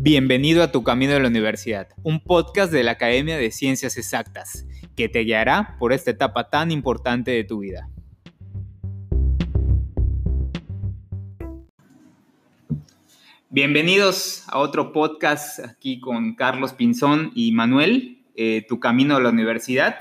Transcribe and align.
Bienvenido 0.00 0.62
a 0.62 0.70
Tu 0.70 0.84
Camino 0.84 1.14
de 1.14 1.18
la 1.18 1.26
Universidad, 1.26 1.88
un 2.04 2.22
podcast 2.22 2.72
de 2.72 2.84
la 2.84 2.92
Academia 2.92 3.36
de 3.36 3.50
Ciencias 3.50 3.96
Exactas, 3.96 4.64
que 4.94 5.08
te 5.08 5.24
guiará 5.24 5.74
por 5.80 5.92
esta 5.92 6.12
etapa 6.12 6.50
tan 6.50 6.70
importante 6.70 7.32
de 7.32 7.42
tu 7.42 7.58
vida. 7.58 7.90
Bienvenidos 13.50 14.44
a 14.46 14.60
otro 14.60 14.92
podcast 14.92 15.58
aquí 15.64 15.98
con 15.98 16.36
Carlos 16.36 16.74
Pinzón 16.74 17.32
y 17.34 17.50
Manuel, 17.50 18.24
eh, 18.36 18.64
Tu 18.68 18.78
Camino 18.78 19.16
a 19.16 19.20
la 19.20 19.30
Universidad, 19.30 19.98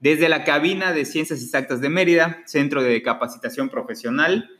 desde 0.00 0.28
la 0.28 0.44
cabina 0.44 0.92
de 0.92 1.06
Ciencias 1.06 1.42
Exactas 1.42 1.80
de 1.80 1.88
Mérida, 1.88 2.42
Centro 2.44 2.82
de 2.82 3.00
Capacitación 3.00 3.70
Profesional 3.70 4.50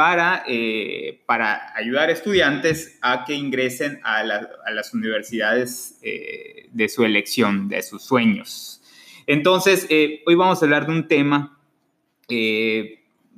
para, 0.00 0.44
eh, 0.48 1.20
para 1.26 1.76
ayudar 1.76 2.08
a 2.08 2.12
estudiantes 2.12 2.96
a 3.02 3.26
que 3.26 3.34
ingresen 3.34 4.00
a, 4.02 4.24
las 4.24 4.94
universidades 4.94 5.98
eh, 6.00 6.70
de 6.72 6.88
su 6.88 7.04
elección, 7.04 7.68
de 7.68 7.82
sus 7.82 8.02
sueños. 8.02 8.80
Entonces, 9.26 9.86
eh, 9.90 10.22
hoy 10.24 10.36
vamos 10.36 10.62
a 10.62 10.64
hablar 10.64 10.86
de 10.86 10.92
un 10.92 11.06
tema, 11.06 11.60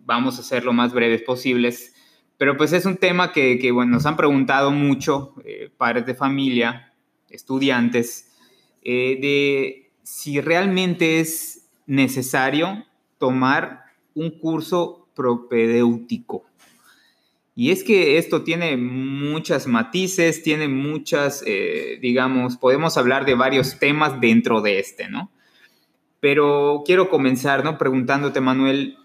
vamos 0.06 0.38
a 0.38 0.44
ser 0.44 0.64
lo 0.64 0.72
más 0.72 0.92
breves 0.92 1.22
posibles, 1.22 1.96
pero 2.38 2.56
pues 2.56 2.72
es 2.72 2.86
un 2.86 2.96
tema 2.96 3.32
que, 3.32 3.58
que 3.58 3.72
bueno, 3.72 3.94
nos 3.94 4.06
han 4.06 4.16
preguntado 4.16 4.70
mucho 4.70 5.34
padres 5.76 6.06
de 6.06 6.14
familia, 6.14 6.92
estudiantes, 7.28 8.30
de 8.84 9.90
si 10.04 10.40
realmente 10.40 11.18
es 11.18 11.68
necesario 11.86 12.86
tomar 13.18 13.82
un 14.14 14.38
curso 14.38 15.08
propedéutico. 15.16 16.44
Y 17.54 17.70
es 17.70 17.84
que 17.84 18.16
esto 18.16 18.42
tiene 18.44 18.76
muchas 18.78 19.66
matices, 19.66 20.42
tiene 20.42 20.68
muchas, 20.68 21.44
eh, 21.46 21.98
digamos, 22.00 22.56
podemos 22.56 22.96
hablar 22.96 23.26
de 23.26 23.34
varios 23.34 23.78
temas 23.78 24.20
dentro 24.20 24.62
de 24.62 24.78
este, 24.78 25.08
¿no? 25.10 25.30
Pero 26.18 26.82
quiero 26.86 27.10
comenzar, 27.10 27.62
¿no? 27.62 27.76
Preguntándote, 27.76 28.40
Manuel, 28.40 28.96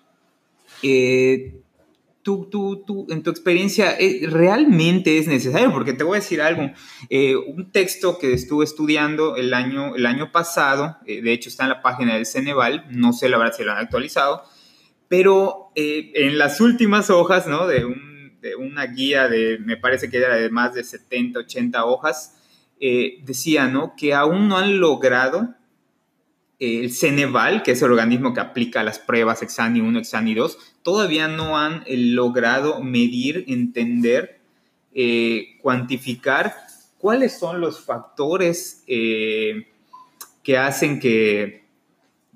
eh, 0.81 1.59
tú, 2.21 2.47
tú, 2.49 2.85
tú, 2.87 3.05
en 3.09 3.21
tu 3.21 3.31
experiencia, 3.31 3.97
eh, 3.99 4.21
¿realmente 4.29 5.17
es 5.17 5.27
necesario? 5.27 5.73
Porque 5.73 5.91
te 5.91 6.05
voy 6.05 6.17
a 6.17 6.21
decir 6.21 6.41
algo. 6.41 6.71
un 7.47 7.69
texto 7.71 8.17
que 8.17 8.31
estuve 8.31 8.63
estudiando 8.63 9.35
el 9.35 9.53
año, 9.53 9.93
el 9.95 10.05
año 10.05 10.31
pasado, 10.31 10.97
de 11.05 11.33
hecho 11.33 11.49
está 11.49 11.63
en 11.63 11.69
la 11.69 11.81
página 11.81 12.13
del 12.13 12.25
Ceneval, 12.25 12.85
no 12.91 13.11
sé 13.11 13.27
la 13.27 13.37
verdad 13.37 13.55
si 13.57 13.63
lo 13.65 13.73
han 13.73 13.79
actualizado, 13.79 14.43
pero 15.09 15.71
en 15.75 16.37
las 16.37 16.61
últimas 16.61 17.09
hojas, 17.09 17.47
¿no? 17.47 17.67
De 17.67 17.83
un 17.83 18.16
una 18.59 18.85
guía 18.85 19.27
de, 19.27 19.59
me 19.59 19.77
parece 19.77 20.09
que 20.09 20.17
era 20.17 20.35
de 20.35 20.49
más 20.49 20.73
de 20.73 20.83
70, 20.83 21.39
80 21.39 21.85
hojas, 21.85 22.35
eh, 22.79 23.19
decía, 23.23 23.67
¿no? 23.67 23.95
Que 23.97 24.13
aún 24.13 24.47
no 24.47 24.57
han 24.57 24.79
logrado 24.79 25.55
eh, 26.59 26.81
el 26.81 26.91
Ceneval, 26.91 27.63
que 27.63 27.71
es 27.71 27.81
el 27.81 27.91
organismo 27.91 28.33
que 28.33 28.39
aplica 28.39 28.83
las 28.83 28.99
pruebas 28.99 29.41
Exani 29.41 29.81
1, 29.81 29.99
Exani 29.99 30.35
2, 30.35 30.57
todavía 30.83 31.27
no 31.27 31.57
han 31.57 31.83
eh, 31.87 31.97
logrado 31.97 32.81
medir, 32.81 33.45
entender, 33.47 34.37
cuantificar 35.61 36.55
cuáles 36.97 37.37
son 37.37 37.61
los 37.61 37.85
factores 37.85 38.83
que 38.87 40.57
hacen 40.57 40.99
que, 40.99 41.67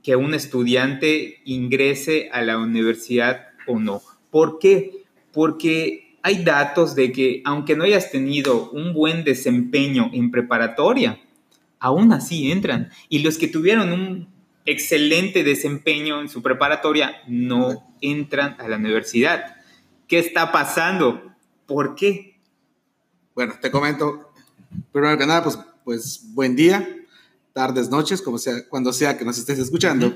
que 0.03 0.15
un 0.15 0.36
estudiante 0.36 1.41
ingrese 1.45 2.30
a 2.31 2.43
la 2.43 2.59
universidad 2.59 3.47
o 3.65 3.80
no. 3.80 4.03
¿Por 4.30 4.59
qué? 4.59 5.00
Porque 5.31 6.17
hay 6.23 6.43
datos 6.43 6.95
de 6.95 7.11
que 7.11 7.41
aunque 7.45 7.75
no 7.75 7.83
hayas 7.83 8.11
tenido 8.11 8.69
un 8.71 8.93
buen 8.93 9.23
desempeño 9.23 10.09
en 10.13 10.31
preparatoria, 10.31 11.19
aún 11.80 12.14
así 12.14 12.52
entran. 12.52 12.92
Y 13.09 13.19
los 13.19 13.37
que 13.37 13.47
tuvieron 13.47 13.91
un 13.91 14.27
excelente 14.65 15.43
desempeño 15.43 16.21
en 16.21 16.30
su 16.30 16.41
preparatoria 16.41 17.15
no 17.27 17.95
entran 18.02 18.55
a 18.59 18.67
la 18.67 18.77
universidad. 18.77 19.55
¿Qué 20.08 20.20
está 20.20 20.52
pasando? 20.52 21.33
¿Por 21.65 21.95
qué? 21.95 22.39
Bueno, 23.33 23.55
te 23.59 23.71
comento. 23.71 24.31
Primero 24.91 25.17
que 25.17 25.25
nada, 25.25 25.43
pues, 25.43 25.59
pues 25.83 26.33
buen 26.33 26.55
día, 26.55 26.87
tardes, 27.53 27.89
noches, 27.89 28.21
como 28.21 28.37
sea, 28.37 28.67
cuando 28.70 28.93
sea 28.93 29.17
que 29.17 29.25
nos 29.25 29.37
estés 29.37 29.58
escuchando. 29.58 30.14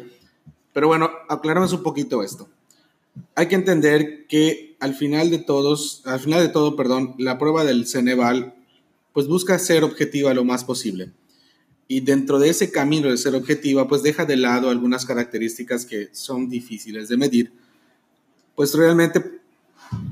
Pero 0.73 0.87
bueno, 0.87 1.09
aclaramos 1.29 1.73
un 1.73 1.81
poquito 1.81 2.21
esto 2.21 2.49
hay 3.35 3.47
que 3.47 3.55
entender 3.55 4.27
que 4.27 4.75
al 4.79 4.95
final 4.95 5.29
de 5.29 5.39
todos, 5.39 6.01
al 6.05 6.19
final 6.19 6.41
de 6.41 6.49
todo, 6.49 6.75
perdón, 6.75 7.15
la 7.17 7.37
prueba 7.37 7.63
del 7.63 7.87
Ceneval, 7.87 8.55
pues 9.13 9.27
busca 9.27 9.57
ser 9.59 9.83
objetiva 9.83 10.33
lo 10.33 10.43
más 10.43 10.63
posible. 10.63 11.11
Y 11.87 12.01
dentro 12.01 12.39
de 12.39 12.49
ese 12.49 12.71
camino 12.71 13.09
de 13.09 13.17
ser 13.17 13.35
objetiva, 13.35 13.87
pues 13.87 14.03
deja 14.03 14.25
de 14.25 14.37
lado 14.37 14.69
algunas 14.69 15.05
características 15.05 15.85
que 15.85 16.09
son 16.11 16.49
difíciles 16.49 17.09
de 17.09 17.17
medir, 17.17 17.53
pues 18.55 18.73
realmente 18.73 19.21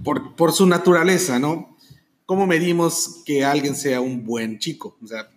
por, 0.03 0.35
por 0.35 0.53
su 0.53 0.65
naturaleza, 0.65 1.39
¿no? 1.39 1.75
¿Cómo 2.25 2.45
medimos 2.45 3.21
que 3.25 3.43
alguien 3.43 3.75
sea 3.75 4.01
un 4.01 4.23
buen 4.23 4.59
chico? 4.59 4.97
O 5.03 5.07
sea, 5.07 5.29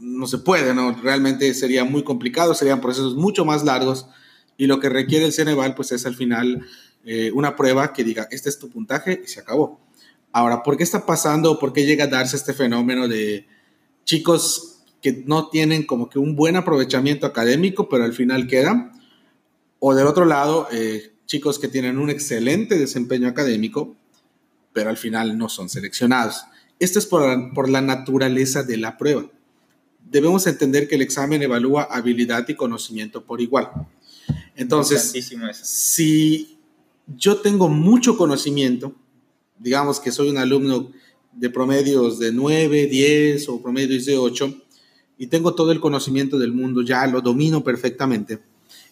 no 0.00 0.26
se 0.26 0.38
puede, 0.38 0.74
¿no? 0.74 0.92
Realmente 0.92 1.54
sería 1.54 1.84
muy 1.84 2.02
complicado, 2.02 2.54
serían 2.54 2.80
procesos 2.80 3.14
mucho 3.14 3.44
más 3.44 3.64
largos 3.64 4.06
y 4.56 4.66
lo 4.66 4.80
que 4.80 4.88
requiere 4.88 5.24
el 5.24 5.32
Ceneval, 5.32 5.74
pues 5.74 5.92
es 5.92 6.04
al 6.04 6.16
final 6.16 6.66
eh, 7.04 7.30
una 7.32 7.56
prueba 7.56 7.92
que 7.92 8.04
diga, 8.04 8.28
este 8.30 8.48
es 8.48 8.58
tu 8.58 8.68
puntaje 8.68 9.22
y 9.24 9.28
se 9.28 9.40
acabó. 9.40 9.80
Ahora, 10.32 10.62
¿por 10.62 10.76
qué 10.76 10.82
está 10.82 11.06
pasando? 11.06 11.58
¿Por 11.58 11.72
qué 11.72 11.86
llega 11.86 12.04
a 12.04 12.08
darse 12.08 12.36
este 12.36 12.52
fenómeno 12.52 13.08
de 13.08 13.46
chicos 14.04 14.84
que 15.00 15.24
no 15.26 15.48
tienen 15.48 15.84
como 15.84 16.10
que 16.10 16.18
un 16.18 16.36
buen 16.36 16.56
aprovechamiento 16.56 17.26
académico, 17.26 17.88
pero 17.88 18.04
al 18.04 18.12
final 18.12 18.46
quedan? 18.46 18.92
O 19.78 19.94
del 19.94 20.06
otro 20.06 20.24
lado, 20.24 20.68
eh, 20.72 21.12
chicos 21.26 21.58
que 21.58 21.68
tienen 21.68 21.98
un 21.98 22.10
excelente 22.10 22.78
desempeño 22.78 23.28
académico, 23.28 23.96
pero 24.72 24.90
al 24.90 24.96
final 24.96 25.38
no 25.38 25.48
son 25.48 25.68
seleccionados. 25.68 26.44
Esto 26.78 26.98
es 26.98 27.06
por 27.06 27.52
por 27.54 27.68
la 27.68 27.80
naturaleza 27.80 28.62
de 28.62 28.76
la 28.76 28.96
prueba. 28.96 29.30
Debemos 30.10 30.46
entender 30.46 30.88
que 30.88 30.94
el 30.94 31.02
examen 31.02 31.42
evalúa 31.42 31.82
habilidad 31.82 32.48
y 32.48 32.54
conocimiento 32.54 33.24
por 33.24 33.40
igual. 33.40 33.70
Entonces, 34.56 35.12
si 35.62 36.57
yo 37.16 37.38
tengo 37.38 37.68
mucho 37.68 38.16
conocimiento, 38.16 38.94
digamos 39.58 40.00
que 40.00 40.12
soy 40.12 40.28
un 40.28 40.38
alumno 40.38 40.92
de 41.32 41.50
promedios 41.50 42.18
de 42.18 42.32
9, 42.32 42.86
10 42.86 43.48
o 43.48 43.62
promedios 43.62 44.04
de 44.04 44.18
8, 44.18 44.54
y 45.16 45.28
tengo 45.28 45.54
todo 45.54 45.72
el 45.72 45.80
conocimiento 45.80 46.38
del 46.38 46.52
mundo, 46.52 46.82
ya 46.82 47.06
lo 47.06 47.20
domino 47.20 47.64
perfectamente. 47.64 48.40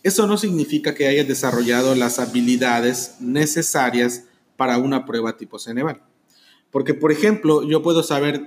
Eso 0.02 0.26
no 0.26 0.38
significa 0.38 0.94
que 0.94 1.06
haya 1.06 1.24
desarrollado 1.24 1.94
las 1.94 2.18
habilidades 2.18 3.16
necesarias 3.20 4.24
para 4.56 4.78
una 4.78 5.04
prueba 5.04 5.36
tipo 5.36 5.58
Ceneval. 5.58 6.02
Porque, 6.70 6.94
por 6.94 7.12
ejemplo, 7.12 7.62
yo 7.68 7.82
puedo 7.82 8.02
saber 8.02 8.46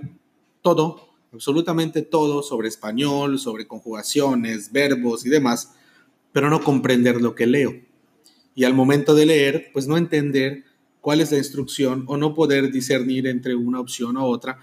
todo, 0.62 1.10
absolutamente 1.32 2.02
todo 2.02 2.42
sobre 2.42 2.68
español, 2.68 3.40
sobre 3.40 3.68
conjugaciones, 3.68 4.72
verbos 4.72 5.26
y 5.26 5.30
demás, 5.30 5.74
pero 6.32 6.50
no 6.50 6.64
comprender 6.64 7.22
lo 7.22 7.36
que 7.36 7.48
leo 7.48 7.89
y 8.60 8.66
al 8.66 8.74
momento 8.74 9.16
de 9.16 9.26
leer, 9.26 9.70
pues 9.72 9.88
no 9.88 9.96
entender 9.96 10.66
cuál 11.00 11.22
es 11.22 11.32
la 11.32 11.38
instrucción 11.38 12.04
o 12.08 12.18
no 12.18 12.34
poder 12.34 12.70
discernir 12.74 13.26
entre 13.26 13.56
una 13.56 13.80
opción 13.80 14.18
o 14.18 14.26
otra, 14.26 14.60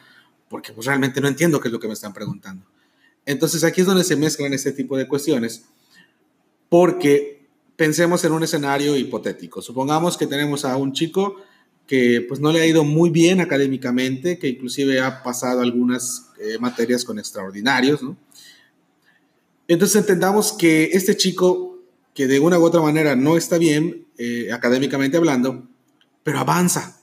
porque 0.50 0.74
pues 0.74 0.86
realmente 0.86 1.18
no 1.18 1.28
entiendo 1.28 1.60
qué 1.60 1.68
es 1.68 1.72
lo 1.72 1.80
que 1.80 1.86
me 1.86 1.94
están 1.94 2.12
preguntando. 2.12 2.66
Entonces 3.24 3.64
aquí 3.64 3.80
es 3.80 3.86
donde 3.86 4.04
se 4.04 4.14
mezclan 4.14 4.52
este 4.52 4.72
tipo 4.72 4.98
de 4.98 5.08
cuestiones, 5.08 5.64
porque 6.68 7.46
pensemos 7.74 8.22
en 8.26 8.32
un 8.32 8.42
escenario 8.42 8.94
hipotético. 8.98 9.62
Supongamos 9.62 10.18
que 10.18 10.26
tenemos 10.26 10.66
a 10.66 10.76
un 10.76 10.92
chico 10.92 11.36
que 11.86 12.22
pues 12.28 12.38
no 12.38 12.52
le 12.52 12.60
ha 12.60 12.66
ido 12.66 12.84
muy 12.84 13.08
bien 13.08 13.40
académicamente, 13.40 14.38
que 14.38 14.48
inclusive 14.48 15.00
ha 15.00 15.22
pasado 15.22 15.62
algunas 15.62 16.32
eh, 16.38 16.58
materias 16.60 17.02
con 17.02 17.18
extraordinarios. 17.18 18.02
Entonces 19.66 19.96
entendamos 19.96 20.52
que 20.52 20.90
este 20.92 21.16
chico 21.16 21.75
que 22.16 22.26
de 22.26 22.40
una 22.40 22.58
u 22.58 22.64
otra 22.64 22.80
manera 22.80 23.14
no 23.14 23.36
está 23.36 23.58
bien, 23.58 24.06
eh, 24.16 24.50
académicamente 24.50 25.18
hablando, 25.18 25.68
pero 26.24 26.38
avanza, 26.38 26.98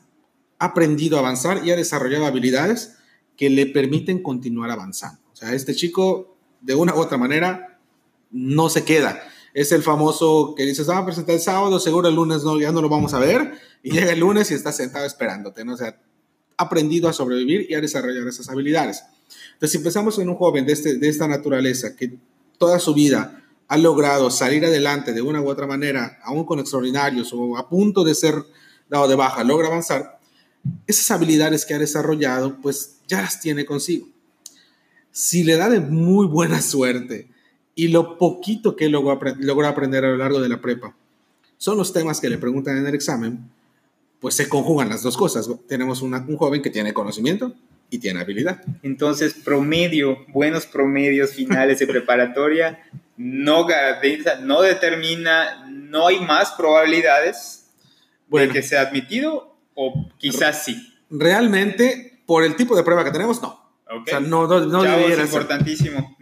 ha 0.57 0.65
aprendido 0.65 1.17
a 1.17 1.19
avanzar 1.19 1.63
y 1.63 1.69
ha 1.69 1.75
desarrollado 1.75 2.25
habilidades 2.25 2.95
que 3.37 3.51
le 3.51 3.67
permiten 3.67 4.23
continuar 4.23 4.71
avanzando. 4.71 5.21
O 5.31 5.35
sea, 5.35 5.53
este 5.53 5.75
chico, 5.75 6.35
de 6.61 6.73
una 6.73 6.95
u 6.95 6.97
otra 6.97 7.19
manera, 7.19 7.79
no 8.31 8.69
se 8.69 8.85
queda. 8.85 9.21
Es 9.53 9.71
el 9.71 9.83
famoso 9.83 10.55
que 10.57 10.65
dices, 10.65 10.87
vamos 10.87 11.03
a 11.03 11.05
presentar 11.05 11.35
el 11.35 11.41
sábado, 11.41 11.79
seguro 11.79 12.09
el 12.09 12.15
lunes 12.15 12.43
no, 12.43 12.59
ya 12.59 12.71
no 12.71 12.81
lo 12.81 12.89
vamos 12.89 13.13
a 13.13 13.19
ver, 13.19 13.53
y 13.83 13.91
llega 13.91 14.13
el 14.13 14.19
lunes 14.19 14.49
y 14.49 14.55
está 14.55 14.71
sentado 14.71 15.05
esperándote, 15.05 15.63
¿no? 15.63 15.73
O 15.73 15.77
sea, 15.77 16.01
ha 16.57 16.63
aprendido 16.63 17.07
a 17.07 17.13
sobrevivir 17.13 17.67
y 17.69 17.75
a 17.75 17.81
desarrollar 17.81 18.27
esas 18.27 18.49
habilidades. 18.49 19.03
Entonces, 19.53 19.71
si 19.71 19.77
empezamos 19.77 20.17
en 20.17 20.29
un 20.29 20.35
joven 20.35 20.65
de, 20.65 20.73
este, 20.73 20.97
de 20.97 21.07
esta 21.07 21.27
naturaleza, 21.27 21.95
que 21.95 22.17
toda 22.57 22.79
su 22.79 22.95
vida 22.95 23.42
ha 23.73 23.77
logrado 23.77 24.29
salir 24.29 24.63
adelante 24.63 25.13
de 25.13 25.21
una 25.23 25.41
u 25.41 25.49
otra 25.49 25.65
manera, 25.65 26.19
aún 26.23 26.45
con 26.45 26.59
extraordinarios 26.59 27.33
o 27.33 27.57
a 27.57 27.67
punto 27.67 28.03
de 28.03 28.13
ser 28.13 28.35
dado 28.87 29.07
de 29.07 29.15
baja, 29.15 29.43
logra 29.43 29.67
avanzar, 29.67 30.19
esas 30.85 31.09
habilidades 31.09 31.65
que 31.65 31.73
ha 31.73 31.79
desarrollado, 31.79 32.57
pues 32.61 32.97
ya 33.07 33.23
las 33.23 33.41
tiene 33.41 33.65
consigo. 33.65 34.07
si 35.11 35.43
le 35.43 35.57
da 35.57 35.69
de 35.69 35.79
muy 35.79 36.27
buena 36.27 36.61
suerte 36.61 37.29
y 37.73 37.87
lo 37.87 38.19
poquito 38.19 38.75
que 38.75 38.89
logró, 38.89 39.19
logró 39.39 39.67
aprender 39.67 40.05
a 40.05 40.09
lo 40.09 40.17
largo 40.17 40.39
de 40.39 40.49
la 40.49 40.61
prepa 40.61 40.95
son 41.57 41.77
los 41.77 41.93
temas 41.93 42.21
que 42.21 42.29
le 42.29 42.37
preguntan 42.37 42.77
en 42.77 42.85
el 42.85 42.93
examen, 42.93 43.39
pues 44.19 44.35
se 44.35 44.49
conjugan 44.49 44.89
las 44.89 45.01
dos 45.01 45.17
cosas. 45.17 45.49
Tenemos 45.67 46.01
un 46.03 46.37
joven 46.37 46.61
que 46.61 46.69
tiene 46.69 46.93
conocimiento 46.93 47.55
y 47.89 47.99
tiene 47.99 48.19
habilidad. 48.19 48.61
Entonces, 48.81 49.33
promedio, 49.33 50.25
buenos 50.29 50.65
promedios 50.65 51.31
finales 51.31 51.79
de 51.79 51.87
preparatoria, 51.95 52.79
no 53.17 53.65
garantiza, 53.65 54.35
no 54.39 54.61
determina, 54.61 55.65
no 55.69 56.07
hay 56.07 56.19
más 56.19 56.51
probabilidades 56.51 57.71
de 58.29 58.49
que 58.49 58.63
sea 58.63 58.81
admitido 58.81 59.55
o 59.75 60.09
quizás 60.17 60.63
sí. 60.63 60.93
Realmente, 61.09 62.21
por 62.25 62.43
el 62.43 62.55
tipo 62.55 62.75
de 62.75 62.83
prueba 62.83 63.03
que 63.03 63.11
tenemos, 63.11 63.41
no. 63.41 63.61
O 63.89 64.03
sea, 64.05 64.19
no, 64.19 64.47
no, 64.47 64.65
no 64.65 64.85
es 64.85 65.19
importantísimo. 65.19 66.17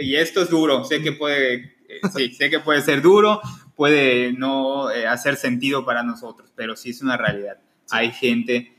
Y 0.00 0.16
esto 0.16 0.42
es 0.42 0.50
duro. 0.50 0.84
Sé 0.84 1.00
que 1.00 1.12
puede, 1.12 1.54
eh, 1.88 2.00
sí, 2.16 2.34
sé 2.34 2.50
que 2.50 2.58
puede 2.58 2.82
ser 2.82 3.02
duro, 3.02 3.40
puede 3.76 4.32
no 4.32 4.90
eh, 4.90 5.06
hacer 5.06 5.36
sentido 5.36 5.84
para 5.84 6.02
nosotros, 6.02 6.50
pero 6.56 6.74
sí 6.74 6.90
es 6.90 7.02
una 7.02 7.16
realidad. 7.16 7.58
Hay 7.90 8.10
gente 8.12 8.74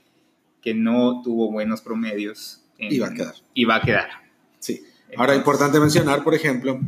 que 0.61 0.73
no 0.73 1.21
tuvo 1.23 1.51
buenos 1.51 1.81
promedios. 1.81 2.61
y 2.77 2.99
va 2.99 3.07
a 3.07 3.13
quedar. 3.13 3.35
Y 3.53 3.65
va 3.65 3.75
a 3.75 3.81
quedar. 3.81 4.09
Sí. 4.59 4.83
Ahora, 5.15 5.35
importante 5.35 5.79
mencionar, 5.79 6.23
por 6.23 6.35
ejemplo, 6.35 6.79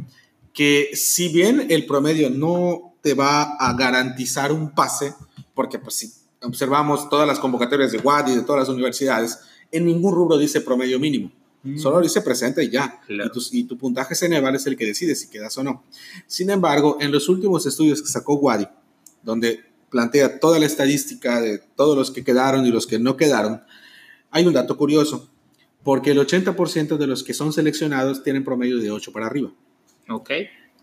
que 0.53 0.91
si 0.93 1.29
bien 1.29 1.67
el 1.69 1.85
promedio 1.85 2.29
no 2.29 2.95
te 3.01 3.13
va 3.13 3.55
a 3.55 3.73
garantizar 3.73 4.51
un 4.51 4.73
pase, 4.73 5.13
porque 5.53 5.79
pues 5.79 5.95
si 5.95 6.11
observamos 6.41 7.09
todas 7.09 7.27
las 7.27 7.39
convocatorias 7.39 7.91
de 7.91 7.99
WAD 7.99 8.29
y 8.29 8.35
de 8.35 8.41
todas 8.41 8.61
las 8.61 8.69
universidades, 8.69 9.39
en 9.71 9.85
ningún 9.85 10.13
rubro 10.13 10.37
dice 10.37 10.61
promedio 10.61 10.99
mínimo. 10.99 11.31
Mm. 11.63 11.77
Solo 11.77 12.01
dice 12.01 12.21
presente 12.21 12.63
y 12.63 12.69
ya. 12.69 13.01
Y, 13.51 13.63
tu, 13.65 13.77
puntaje 13.77 14.15
Ceneval 14.15 14.55
es 14.55 14.65
el 14.65 14.75
que 14.75 14.85
decide 14.85 15.15
si 15.15 15.29
quedas 15.29 15.57
o 15.57 15.63
no. 15.63 15.83
Sin 16.27 16.49
embargo, 16.49 16.97
en 16.99 17.11
los 17.11 17.29
últimos 17.29 17.65
estudios 17.65 18.01
que 18.01 18.07
sacó 18.07 18.35
Wadi, 18.35 18.67
donde 19.21 19.63
plantea 19.89 20.39
toda 20.39 20.57
la 20.57 20.65
estadística 20.65 21.41
de 21.41 21.59
todos 21.75 21.97
los 21.97 22.11
que 22.11 22.23
quedaron 22.23 22.65
y 22.65 22.71
los 22.71 22.87
que 22.87 22.97
no 22.97 23.17
quedaron, 23.17 23.61
hay 24.31 24.47
un 24.47 24.53
dato 24.53 24.77
curioso, 24.77 25.29
porque 25.83 26.11
el 26.11 26.19
80% 26.19 26.97
de 26.97 27.07
los 27.07 27.23
que 27.23 27.33
son 27.33 27.53
seleccionados 27.53 28.23
tienen 28.23 28.43
promedio 28.43 28.77
de 28.79 28.89
8 28.91 29.11
para 29.11 29.25
arriba. 29.25 29.51
Ok. 30.09 30.31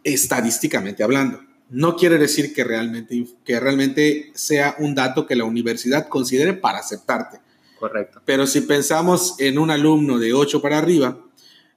Estadísticamente 0.05 1.03
hablando. 1.03 1.41
No 1.71 1.97
quiere 1.97 2.19
decir 2.19 2.55
que 2.55 2.65
realmente, 2.65 3.27
que 3.45 3.61
realmente 3.61 4.31
sea 4.35 4.77
un 4.79 4.95
dato 4.95 5.27
que 5.27 5.37
la 5.37 5.45
universidad 5.45 6.09
considere 6.09 6.55
para 6.55 6.79
aceptarte. 6.79 7.41
Correcto. 7.79 8.23
Pero 8.25 8.47
si 8.47 8.63
pensamos 8.63 9.37
en 9.39 9.59
un 9.59 9.71
alumno 9.71 10.19
de 10.19 10.33
8 10.33 10.63
para 10.63 10.79
arriba, 10.79 11.19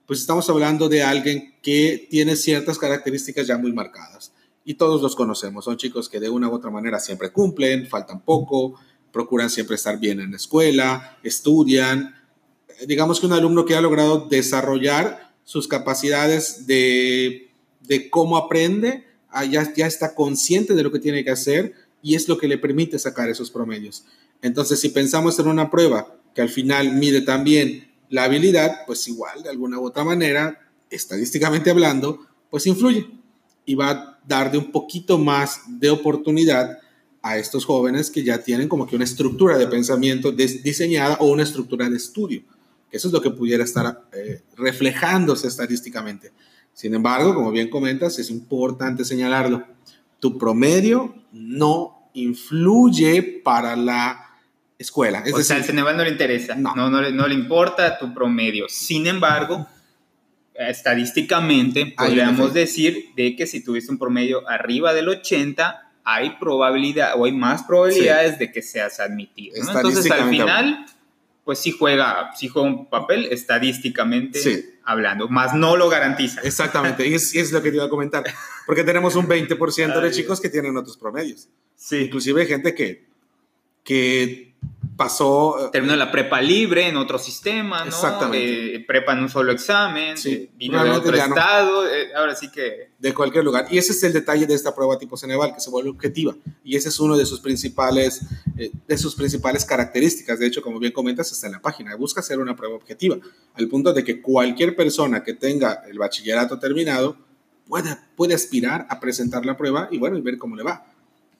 pues 0.06 0.20
estamos 0.20 0.48
hablando 0.50 0.88
de 0.88 1.02
alguien 1.02 1.54
que 1.62 2.06
tiene 2.10 2.36
ciertas 2.36 2.78
características 2.78 3.46
ya 3.46 3.58
muy 3.58 3.72
marcadas. 3.72 4.32
Y 4.64 4.74
todos 4.74 5.02
los 5.02 5.14
conocemos. 5.16 5.64
Son 5.64 5.76
chicos 5.76 6.08
que 6.08 6.20
de 6.20 6.28
una 6.28 6.48
u 6.48 6.54
otra 6.54 6.70
manera 6.70 6.98
siempre 6.98 7.30
cumplen, 7.30 7.86
faltan 7.86 8.20
poco, 8.20 8.78
procuran 9.12 9.50
siempre 9.50 9.76
estar 9.76 9.98
bien 9.98 10.20
en 10.20 10.30
la 10.30 10.36
escuela, 10.36 11.18
estudian. 11.22 12.14
Digamos 12.86 13.20
que 13.20 13.26
un 13.26 13.32
alumno 13.32 13.64
que 13.64 13.74
ha 13.74 13.80
logrado 13.80 14.26
desarrollar 14.28 15.31
sus 15.44 15.68
capacidades 15.68 16.66
de, 16.66 17.50
de 17.80 18.10
cómo 18.10 18.36
aprende, 18.36 19.04
ah, 19.30 19.44
ya, 19.44 19.72
ya 19.74 19.86
está 19.86 20.14
consciente 20.14 20.74
de 20.74 20.82
lo 20.82 20.92
que 20.92 20.98
tiene 20.98 21.24
que 21.24 21.30
hacer 21.30 21.74
y 22.02 22.14
es 22.14 22.28
lo 22.28 22.38
que 22.38 22.48
le 22.48 22.58
permite 22.58 22.98
sacar 22.98 23.28
esos 23.28 23.50
promedios. 23.50 24.04
Entonces, 24.40 24.80
si 24.80 24.88
pensamos 24.88 25.38
en 25.38 25.46
una 25.46 25.70
prueba 25.70 26.16
que 26.34 26.42
al 26.42 26.48
final 26.48 26.94
mide 26.94 27.20
también 27.20 27.90
la 28.08 28.24
habilidad, 28.24 28.84
pues 28.86 29.06
igual, 29.08 29.42
de 29.42 29.50
alguna 29.50 29.78
u 29.78 29.86
otra 29.86 30.04
manera, 30.04 30.60
estadísticamente 30.90 31.70
hablando, 31.70 32.26
pues 32.50 32.66
influye 32.66 33.08
y 33.64 33.74
va 33.74 33.90
a 33.90 34.18
dar 34.26 34.50
de 34.50 34.58
un 34.58 34.70
poquito 34.70 35.18
más 35.18 35.60
de 35.66 35.90
oportunidad 35.90 36.78
a 37.22 37.38
estos 37.38 37.64
jóvenes 37.64 38.10
que 38.10 38.24
ya 38.24 38.38
tienen 38.38 38.68
como 38.68 38.86
que 38.86 38.96
una 38.96 39.04
estructura 39.04 39.56
de 39.56 39.68
pensamiento 39.68 40.32
diseñada 40.32 41.16
o 41.20 41.30
una 41.30 41.44
estructura 41.44 41.88
de 41.88 41.96
estudio. 41.96 42.42
Eso 42.92 43.08
es 43.08 43.14
lo 43.14 43.20
que 43.22 43.30
pudiera 43.30 43.64
estar 43.64 44.04
eh, 44.12 44.42
reflejándose 44.56 45.48
estadísticamente. 45.48 46.30
Sin 46.74 46.94
embargo, 46.94 47.34
como 47.34 47.50
bien 47.50 47.68
comentas, 47.68 48.18
es 48.18 48.30
importante 48.30 49.04
señalarlo. 49.04 49.66
Tu 50.20 50.38
promedio 50.38 51.14
no 51.32 52.10
influye 52.12 53.40
para 53.42 53.74
la 53.76 54.32
escuela. 54.78 55.24
o 55.32 55.42
sea, 55.42 55.56
al 55.56 55.64
Ceneval 55.64 55.96
no 55.96 56.04
le 56.04 56.10
interesa, 56.10 56.54
no. 56.54 56.74
No, 56.74 56.90
no, 56.90 57.28
le, 57.28 57.34
importa 57.34 57.98
tu 57.98 58.12
promedio. 58.12 58.66
Sin 58.68 59.06
embargo, 59.06 59.66
estadísticamente 60.54 61.94
podríamos 61.96 62.52
decir 62.52 63.06
de 63.16 63.34
que 63.36 63.46
si 63.46 63.64
tuviste 63.64 63.90
un 63.90 63.98
promedio 63.98 64.48
arriba 64.48 64.92
del 64.92 65.08
80, 65.08 65.92
hay 66.04 66.36
probabilidad 66.38 67.12
o 67.16 67.24
hay 67.24 67.32
más 67.32 67.62
probabilidades 67.62 68.38
de 68.38 68.52
que 68.52 68.60
seas 68.60 69.00
admitido. 69.00 69.56
Entonces, 69.56 70.10
al 70.10 70.28
final, 70.28 70.86
pues 71.44 71.58
sí 71.58 71.72
juega, 71.72 72.30
sí 72.36 72.48
juega 72.48 72.68
un 72.68 72.88
papel 72.88 73.26
estadísticamente 73.30 74.78
hablando, 74.84 75.28
más 75.28 75.54
no 75.54 75.76
lo 75.76 75.88
garantiza. 75.88 76.40
Exactamente, 76.42 77.06
y 77.06 77.14
es, 77.14 77.34
es, 77.34 77.52
lo 77.52 77.62
que 77.62 77.70
te 77.70 77.76
iba 77.76 77.86
a 77.86 77.88
comentar, 77.88 78.24
porque 78.66 78.84
tenemos 78.84 79.16
un 79.16 79.26
20% 79.26 80.00
de 80.00 80.10
chicos 80.10 80.40
que 80.40 80.48
tienen 80.48 80.76
otros 80.76 80.96
promedios. 80.96 81.48
Sí. 81.76 82.04
Inclusive 82.04 82.46
gente 82.46 82.74
que, 82.74 83.06
que 83.82 84.51
pasó... 85.02 85.66
Eh, 85.66 85.68
Terminó 85.72 85.96
la 85.96 86.10
prepa 86.10 86.40
libre 86.40 86.88
en 86.88 86.96
otro 86.96 87.18
sistema, 87.18 87.80
¿no? 87.80 87.86
Exactamente. 87.86 88.76
Eh, 88.76 88.80
prepa 88.86 89.12
en 89.12 89.20
un 89.20 89.28
solo 89.28 89.52
examen, 89.52 90.16
sí, 90.16 90.50
vino 90.54 90.82
de 90.82 90.90
otro 90.90 91.16
estado, 91.16 91.88
eh, 91.88 92.14
ahora 92.14 92.34
sí 92.34 92.50
que... 92.50 92.92
De 92.98 93.12
cualquier 93.12 93.44
lugar. 93.44 93.66
Y 93.70 93.78
ese 93.78 93.92
es 93.92 94.02
el 94.04 94.12
detalle 94.12 94.46
de 94.46 94.54
esta 94.54 94.74
prueba 94.74 94.98
tipo 94.98 95.16
Ceneval, 95.16 95.54
que 95.54 95.60
se 95.60 95.70
vuelve 95.70 95.90
objetiva. 95.90 96.36
Y 96.62 96.76
ese 96.76 96.88
es 96.88 97.00
uno 97.00 97.16
de 97.16 97.26
sus 97.26 97.40
principales, 97.40 98.20
de 98.54 98.98
sus 98.98 99.16
principales 99.16 99.64
características. 99.64 100.38
De 100.38 100.46
hecho, 100.46 100.62
como 100.62 100.78
bien 100.78 100.92
comentas, 100.92 101.32
está 101.32 101.46
en 101.46 101.54
la 101.54 101.60
página. 101.60 101.96
Busca 101.96 102.22
ser 102.22 102.38
una 102.38 102.54
prueba 102.54 102.76
objetiva, 102.76 103.16
al 103.54 103.68
punto 103.68 103.92
de 103.92 104.04
que 104.04 104.22
cualquier 104.22 104.76
persona 104.76 105.24
que 105.24 105.34
tenga 105.34 105.82
el 105.88 105.98
bachillerato 105.98 106.60
terminado 106.60 107.16
puede, 107.66 107.96
puede 108.14 108.34
aspirar 108.34 108.86
a 108.88 109.00
presentar 109.00 109.44
la 109.44 109.56
prueba 109.56 109.88
y 109.90 109.98
bueno, 109.98 110.16
y 110.16 110.20
ver 110.20 110.38
cómo 110.38 110.54
le 110.54 110.62
va. 110.62 110.86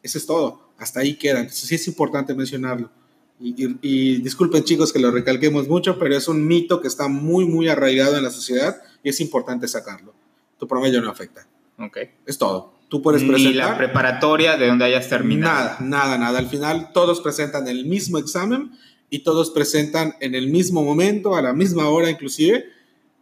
Eso 0.03 0.19
es 0.19 0.27
todo. 0.27 0.73
Hasta 0.79 0.99
ahí 0.99 1.15
queda. 1.15 1.39
Entonces 1.39 1.69
sí 1.69 1.77
es 1.77 1.87
importante 1.87 2.35
mencionarlo. 2.35 2.91
Y, 3.41 4.19
disculpen 4.23 4.63
chicos 4.63 4.93
que 4.93 5.01
lo 5.01 5.11
recalquemos 5.11 5.67
mucho, 5.67 5.99
pero 5.99 6.17
es 6.17 6.29
un 6.29 6.47
mito 6.47 6.81
que 6.81 6.87
está 6.87 7.09
muy, 7.09 7.45
muy 7.45 7.69
arraigado 7.69 8.17
en 8.17 8.23
la 8.23 8.31
sociedad 8.31 8.81
y 9.03 9.09
es 9.09 9.21
importante 9.21 9.67
sacarlo. 9.67 10.15
Tu 10.59 10.69
promedio 10.69 11.01
no 11.03 11.11
afecta. 11.11 11.47
Ok. 11.79 11.99
Es 12.25 12.39
todo. 12.39 12.73
Tú 12.89 13.03
puedes 13.03 13.23
presentar. 13.23 13.53
Ni 13.53 13.55
la 13.57 13.77
preparatoria 13.77 14.57
de 14.57 14.69
donde 14.69 14.85
hayas 14.85 15.09
terminado. 15.09 15.71
Nada, 15.71 15.79
nada, 15.81 16.19
nada. 16.19 16.39
Al 16.39 16.49
final 16.49 16.93
todos 16.93 17.21
presentan 17.21 17.67
el 17.67 17.87
mismo 17.87 18.19
examen 18.19 18.71
y 19.11 19.21
todos 19.21 19.51
presentan 19.51 20.15
en 20.21 20.35
el 20.35 20.49
mismo 20.49 20.83
momento, 20.83 21.35
a 21.35 21.43
la 21.43 21.53
misma 21.53 21.89
hora 21.89 22.11
inclusive. 22.11 22.67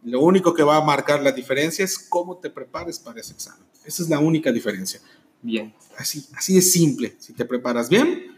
Lo 0.03 0.21
único 0.21 0.53
que 0.53 0.63
va 0.63 0.77
a 0.77 0.81
marcar 0.83 1.21
la 1.23 1.31
diferencia 1.31 1.83
es 1.83 1.97
cómo 1.97 2.37
te 2.37 2.49
prepares 2.49 2.99
para 2.99 3.19
ese 3.19 3.33
examen. 3.33 3.65
Esa 3.85 4.03
es 4.03 4.09
la 4.09 4.19
única 4.19 4.51
diferencia. 4.51 4.99
Bien. 5.41 5.73
Así, 5.97 6.25
así 6.35 6.53
de 6.55 6.61
simple. 6.61 7.15
Si 7.19 7.33
te 7.33 7.45
preparas 7.45 7.89
bien, 7.89 8.30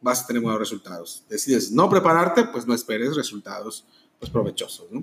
vas 0.00 0.22
a 0.22 0.26
tener 0.26 0.42
buenos 0.42 0.60
resultados. 0.60 1.24
Decides 1.28 1.72
no 1.72 1.88
prepararte, 1.88 2.44
pues 2.44 2.66
no 2.66 2.74
esperes 2.74 3.16
resultados 3.16 3.84
pues, 4.18 4.30
provechosos. 4.30 4.86
¿no? 4.90 5.02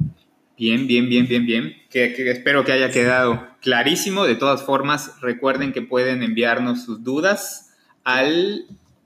Bien, 0.57 0.87
bien, 0.87 1.09
bien, 1.09 1.27
bien, 1.27 1.45
bien. 1.45 1.73
Que, 1.89 2.31
espero 2.31 2.63
que 2.63 2.71
haya 2.71 2.89
quedado 2.89 3.45
clarísimo. 3.61 4.25
De 4.25 4.35
todas 4.35 4.63
formas, 4.63 5.19
recuerden 5.21 5.73
que 5.73 5.81
pueden 5.81 6.23
enviarnos 6.23 6.83
sus 6.83 7.03
dudas 7.03 7.73
al 8.03 8.65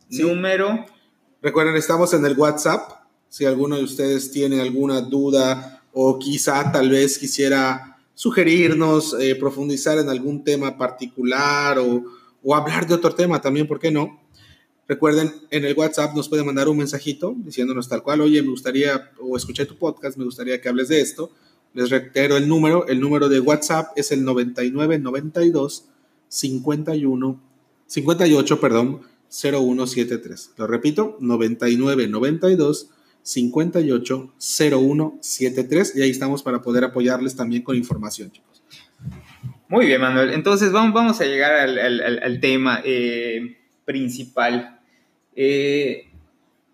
número. 0.10 0.86
Recuerden, 1.42 1.76
estamos 1.76 2.14
en 2.14 2.26
el 2.26 2.38
WhatsApp. 2.38 3.04
Si 3.30 3.46
alguno 3.46 3.78
de 3.78 3.84
ustedes 3.84 4.32
tiene 4.32 4.62
alguna 4.62 5.02
duda 5.02 5.84
o 5.92 6.20
quizá 6.20 6.72
tal 6.72 6.90
vez 6.90 7.18
quisiera 7.18 7.98
sugerirnos, 8.14 9.16
eh, 9.20 9.36
profundizar 9.36 9.98
en 9.98 10.10
algún 10.10 10.44
tema 10.44 10.78
particular 10.78 11.80
o, 11.80 12.04
o 12.44 12.56
hablar 12.56 12.86
de 12.86 12.96
otro 12.96 13.16
tema 13.16 13.42
también, 13.42 13.68
¿por 13.68 13.80
qué 13.80 13.90
no? 13.90 14.20
Recuerden, 14.90 15.32
en 15.52 15.66
el 15.66 15.78
WhatsApp 15.78 16.16
nos 16.16 16.28
pueden 16.30 16.48
mandar 16.48 16.68
un 16.68 16.78
mensajito 16.78 17.36
diciéndonos 17.38 17.88
tal 17.88 18.02
cual, 18.02 18.22
oye, 18.22 18.42
me 18.42 18.50
gustaría, 18.50 19.12
o 19.20 19.38
escuché 19.38 19.68
tu 19.68 19.78
podcast, 19.78 20.18
me 20.18 20.26
gustaría 20.26 20.60
que 20.60 20.68
hables 20.68 20.88
de 20.88 21.00
esto. 21.00 21.32
Les 21.76 21.92
reitero 21.92 22.38
el 22.38 22.48
número, 22.48 22.88
el 22.88 23.00
número 23.00 23.30
de 23.30 23.40
WhatsApp 23.40 23.92
es 23.96 24.12
el 24.12 24.26
9992 24.26 25.86
51 26.28 27.40
58, 27.86 28.60
perdón, 28.60 29.02
0173. 29.30 30.54
Lo 30.58 30.66
repito, 30.66 31.18
9992 31.20 32.90
58 33.22 34.34
0173 34.40 35.96
y 35.98 36.02
ahí 36.02 36.10
estamos 36.10 36.42
para 36.42 36.64
poder 36.64 36.84
apoyarles 36.84 37.36
también 37.36 37.62
con 37.62 37.76
información, 37.76 38.32
chicos. 38.32 38.64
Muy 39.68 39.86
bien, 39.86 40.02
Manuel. 40.02 40.32
Entonces 40.32 40.72
vamos, 40.72 40.96
vamos 40.96 41.22
a 41.22 41.26
llegar 41.26 41.54
al, 41.54 42.40
tema 42.42 42.82
eh, 42.84 43.58
principal. 43.86 44.79
Eh, 45.36 46.10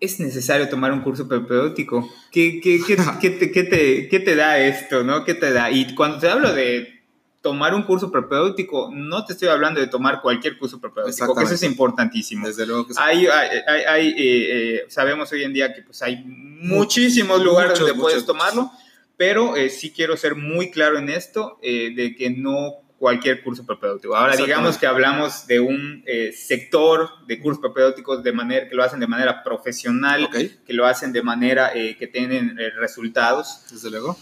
es 0.00 0.20
necesario 0.20 0.68
tomar 0.68 0.92
un 0.92 1.00
curso 1.00 1.26
propedéutico. 1.26 2.08
¿Qué, 2.30 2.60
qué, 2.60 2.80
qué, 2.86 3.30
te, 3.30 3.46
te, 3.46 4.08
¿Qué 4.08 4.20
te 4.20 4.36
da 4.36 4.58
esto? 4.58 5.02
¿no? 5.02 5.24
¿Qué 5.24 5.34
te 5.34 5.52
da? 5.52 5.70
Y 5.70 5.94
cuando 5.94 6.18
te 6.18 6.28
hablo 6.28 6.52
de 6.52 6.96
tomar 7.40 7.74
un 7.74 7.84
curso 7.84 8.10
propedéutico, 8.10 8.90
no 8.92 9.24
te 9.24 9.32
estoy 9.32 9.48
hablando 9.48 9.80
de 9.80 9.86
tomar 9.86 10.20
cualquier 10.20 10.58
curso 10.58 10.80
propedéutico, 10.80 11.34
que 11.34 11.44
eso 11.44 11.54
es 11.54 11.62
importantísimo. 11.62 12.46
Desde 12.46 12.66
luego 12.66 12.88
que 12.88 12.94
sí. 12.94 13.00
Hay, 13.00 13.26
hay, 13.26 13.84
hay, 13.88 14.08
eh, 14.08 14.14
eh, 14.18 14.84
sabemos 14.88 15.30
hoy 15.32 15.44
en 15.44 15.52
día 15.52 15.72
que 15.72 15.82
pues, 15.82 16.02
hay 16.02 16.24
muchísimos 16.24 17.42
lugares 17.42 17.70
muchos, 17.70 17.86
donde 17.86 18.02
puedes 18.02 18.22
muchos, 18.22 18.26
tomarlo, 18.26 18.72
pero 19.16 19.56
eh, 19.56 19.70
sí 19.70 19.92
quiero 19.92 20.16
ser 20.16 20.34
muy 20.34 20.70
claro 20.70 20.98
en 20.98 21.08
esto, 21.08 21.58
eh, 21.62 21.92
de 21.94 22.14
que 22.16 22.30
no 22.30 22.85
cualquier 22.98 23.42
curso 23.44 23.64
propedéutico. 23.66 24.16
Ahora 24.16 24.36
digamos 24.36 24.78
que 24.78 24.86
hablamos 24.86 25.46
de 25.46 25.60
un 25.60 26.02
eh, 26.06 26.32
sector 26.32 27.10
de 27.26 27.38
cursos 27.40 27.60
propedéuticos 27.60 28.22
de 28.22 28.32
manera, 28.32 28.68
que 28.68 28.74
lo 28.74 28.82
hacen 28.82 29.00
de 29.00 29.06
manera 29.06 29.42
profesional, 29.44 30.24
Ok, 30.24 30.36
que 30.66 30.72
lo 30.72 30.86
hacen 30.86 31.12
de 31.12 31.22
manera 31.22 31.72
eh, 31.74 31.96
que 31.98 32.06
tienen 32.06 32.58
eh, 32.58 32.70
resultados. 32.70 33.60
desde 33.70 33.90
luego. 33.90 34.16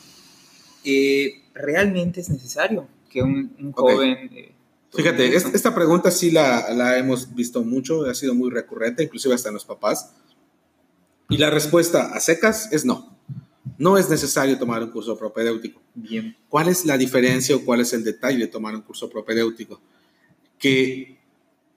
Eh, 0.85 1.43
¿Realmente 1.54 2.21
es 2.21 2.28
necesario 2.28 2.88
que 3.09 3.23
un, 3.23 3.54
un 3.59 3.69
Ok. 3.76 3.93
joven... 3.93 4.31
eh, 4.35 4.50
Fíjate, 4.93 5.35
es- 5.35 5.47
esta 5.54 5.75
pregunta 5.75 6.11
sí 6.12 6.31
la, 6.31 6.73
la 6.73 6.99
hemos 6.99 7.35
visto 7.35 7.64
mucho, 7.64 8.04
ha 8.09 8.14
sido 8.14 8.35
muy 8.35 8.50
recurrente, 8.50 9.02
inclusive 9.02 9.35
hasta 9.35 9.49
en 9.49 9.54
los 9.54 9.64
papás. 9.64 10.14
Y 11.28 11.38
la 11.38 11.50
respuesta 11.50 12.12
a 12.14 12.21
secas 12.21 12.73
es 12.73 12.85
no. 12.85 13.13
No 13.78 13.99
es 13.99 14.09
necesario 14.09 14.59
tomar 14.59 14.83
un 14.83 14.90
curso 14.90 15.16
propedéutico. 15.19 15.81
Bien. 15.95 16.37
¿Cuál 16.49 16.69
es 16.69 16.85
la 16.85 16.97
diferencia 16.97 17.57
o 17.57 17.64
cuál 17.64 17.81
es 17.81 17.93
el 17.93 18.04
detalle 18.04 18.38
de 18.38 18.47
tomar 18.47 18.75
un 18.75 18.83
curso 18.83 19.11
propedéutico? 19.11 19.81
Que 20.59 21.19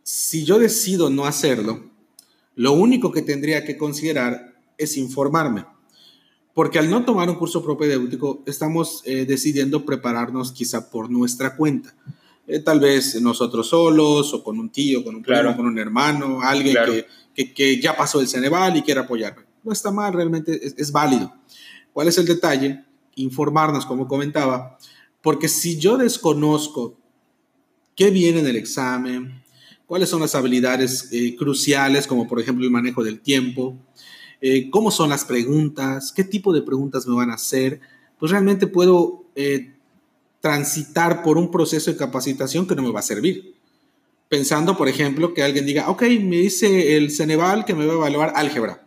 si 0.03 0.45
yo 0.45 0.59
decido 0.59 1.09
no 1.09 1.25
hacerlo, 1.25 1.89
lo 2.55 2.73
único 2.73 3.11
que 3.11 3.21
tendría 3.21 3.65
que 3.65 3.77
considerar 3.77 4.53
es 4.77 4.97
informarme. 4.97 5.65
Porque 6.53 6.79
al 6.79 6.89
no 6.89 7.03
tomar 7.05 7.29
un 7.29 7.35
curso 7.35 7.63
propedéutico, 7.63 8.41
estamos 8.45 9.01
eh, 9.05 9.25
decidiendo 9.25 9.85
prepararnos 9.85 10.51
quizá 10.51 10.89
por 10.89 11.09
nuestra 11.09 11.55
cuenta. 11.55 11.93
Eh, 12.47 12.59
tal 12.59 12.79
vez 12.79 13.21
nosotros 13.21 13.67
solos, 13.69 14.33
o 14.33 14.43
con 14.43 14.59
un 14.59 14.69
tío, 14.69 15.03
con 15.03 15.15
un 15.15 15.21
primo, 15.21 15.41
Claro. 15.41 15.55
con 15.57 15.65
un 15.67 15.77
hermano, 15.77 16.41
alguien 16.41 16.73
Claro. 16.73 16.93
que, 16.93 17.05
que- 17.35 17.53
que 17.53 17.81
ya 17.81 17.95
pasó 17.95 18.21
el 18.21 18.27
Ceneval 18.27 18.77
y 18.77 18.81
quiere 18.81 19.01
apoyarme. 19.01 19.43
No 19.63 19.71
está 19.71 19.91
mal, 19.91 20.13
realmente 20.13 20.65
es, 20.65 20.73
es 20.77 20.91
válido. 20.91 21.31
¿Cuál 21.97 22.09
es 22.09 22.17
el 22.19 22.27
detalle? 22.27 22.83
Informarnos, 23.15 23.87
como 23.87 24.07
comentaba, 24.07 24.77
porque 25.23 25.47
si 25.47 25.79
yo 25.79 25.97
desconozco 25.97 26.95
qué 27.95 28.11
viene 28.11 28.41
en 28.41 28.45
el 28.45 28.55
examen, 28.55 29.41
cuáles 29.87 30.07
son 30.07 30.21
las 30.21 30.35
habilidades 30.35 31.09
eh, 31.11 31.35
cruciales, 31.35 32.05
como 32.05 32.27
por 32.27 32.39
ejemplo 32.39 32.63
el 32.63 32.69
manejo 32.69 33.03
del 33.03 33.19
tiempo, 33.19 33.75
eh, 34.41 34.69
cómo 34.69 34.91
son 34.91 35.09
las 35.09 35.25
preguntas, 35.25 36.13
qué 36.15 36.23
tipo 36.23 36.53
de 36.53 36.61
preguntas 36.61 37.07
me 37.07 37.15
van 37.15 37.31
a 37.31 37.33
hacer, 37.33 37.81
pues 38.19 38.31
realmente 38.31 38.67
puedo 38.67 39.25
eh, 39.33 39.73
transitar 40.39 41.23
por 41.23 41.39
un 41.39 41.49
proceso 41.49 41.89
de 41.89 41.97
capacitación 41.97 42.67
que 42.67 42.75
no 42.75 42.83
me 42.83 42.91
va 42.91 42.99
a 42.99 43.01
servir. 43.01 43.55
Pensando, 44.29 44.77
por 44.77 44.87
ejemplo, 44.87 45.33
que 45.33 45.41
alguien 45.41 45.65
diga, 45.65 45.89
ok, 45.89 46.03
me 46.03 46.37
dice 46.37 46.95
el 46.95 47.09
Ceneval 47.09 47.65
que 47.65 47.73
me 47.73 47.87
va 47.87 47.93
a 47.93 47.95
evaluar 47.95 48.33
álgebra, 48.35 48.86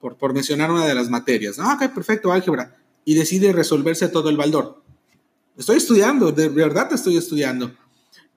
por, 0.00 0.16
por 0.16 0.32
mencionar 0.34 0.70
una 0.70 0.86
de 0.86 0.94
las 0.94 1.10
materias. 1.10 1.58
Ah, 1.58 1.78
ok, 1.80 1.92
perfecto, 1.94 2.32
álgebra. 2.32 2.76
Y 3.04 3.14
decide 3.14 3.52
resolverse 3.52 4.08
todo 4.08 4.28
el 4.30 4.36
baldor. 4.36 4.82
Estoy 5.56 5.76
estudiando, 5.76 6.32
de 6.32 6.48
verdad 6.48 6.92
estoy 6.92 7.16
estudiando. 7.16 7.72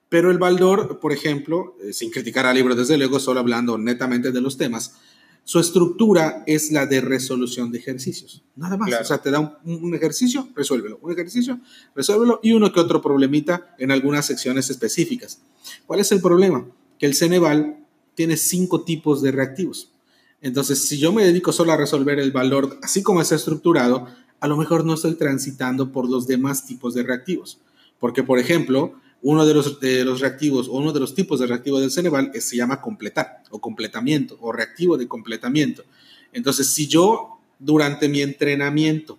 Pero 0.08 0.30
el 0.32 0.38
Baldor, 0.38 0.98
por 0.98 1.12
ejemplo, 1.12 1.76
eh, 1.82 1.92
sin 1.92 2.10
criticar 2.10 2.44
al 2.44 2.56
libro 2.56 2.74
desde 2.74 2.98
luego, 2.98 3.20
solo 3.20 3.40
hablando 3.40 3.78
netamente 3.78 4.32
de 4.32 4.40
los 4.40 4.56
temas, 4.56 4.96
su 5.44 5.60
estructura 5.60 6.42
es 6.46 6.72
la 6.72 6.86
de 6.86 7.00
resolución 7.00 7.70
de 7.70 7.78
ejercicios. 7.78 8.42
Nada 8.56 8.76
más. 8.76 8.88
Claro. 8.88 9.04
O 9.04 9.06
sea, 9.06 9.18
te 9.18 9.30
da 9.30 9.38
un, 9.38 9.84
un 9.84 9.94
ejercicio, 9.94 10.48
resuélvelo. 10.54 10.98
Un 11.00 11.12
ejercicio, 11.12 11.60
resuélvelo. 11.94 12.40
Y 12.42 12.52
uno 12.52 12.72
que 12.72 12.80
otro 12.80 13.00
problemita 13.00 13.74
en 13.78 13.92
algunas 13.92 14.26
secciones 14.26 14.68
específicas. 14.68 15.42
¿Cuál 15.86 16.00
es 16.00 16.10
el 16.10 16.20
problema? 16.20 16.66
Que 16.98 17.06
el 17.06 17.14
Ceneval 17.14 17.86
tiene 18.14 18.36
cinco 18.36 18.82
tipos 18.82 19.22
de 19.22 19.30
reactivos. 19.30 19.92
Entonces, 20.42 20.86
si 20.86 20.98
yo 20.98 21.12
me 21.12 21.24
dedico 21.24 21.52
solo 21.52 21.72
a 21.72 21.76
resolver 21.76 22.18
el 22.18 22.32
valor 22.32 22.78
así 22.82 23.02
como 23.02 23.20
está 23.20 23.34
estructurado, 23.34 24.06
a 24.40 24.48
lo 24.48 24.56
mejor 24.56 24.84
no 24.84 24.94
estoy 24.94 25.14
transitando 25.14 25.92
por 25.92 26.08
los 26.08 26.26
demás 26.26 26.64
tipos 26.64 26.94
de 26.94 27.02
reactivos. 27.02 27.58
Porque, 27.98 28.22
por 28.22 28.38
ejemplo, 28.38 28.94
uno 29.22 29.44
de 29.44 29.54
los, 29.54 29.80
reactivos 30.20 30.68
o 30.68 30.72
uno 30.72 30.92
de 30.92 31.00
los 31.00 31.14
tipos 31.14 31.40
de 31.40 31.46
reactivo 31.46 31.78
del 31.78 31.90
Ceneval 31.90 32.32
se 32.40 32.56
llama 32.56 32.80
completar 32.80 33.42
o 33.50 33.60
completamiento 33.60 34.38
o 34.40 34.50
reactivo 34.50 34.96
de 34.96 35.06
completamiento. 35.06 35.84
Entonces, 36.32 36.68
si 36.68 36.86
yo 36.86 37.38
durante 37.58 38.08
mi 38.08 38.22
entrenamiento 38.22 39.18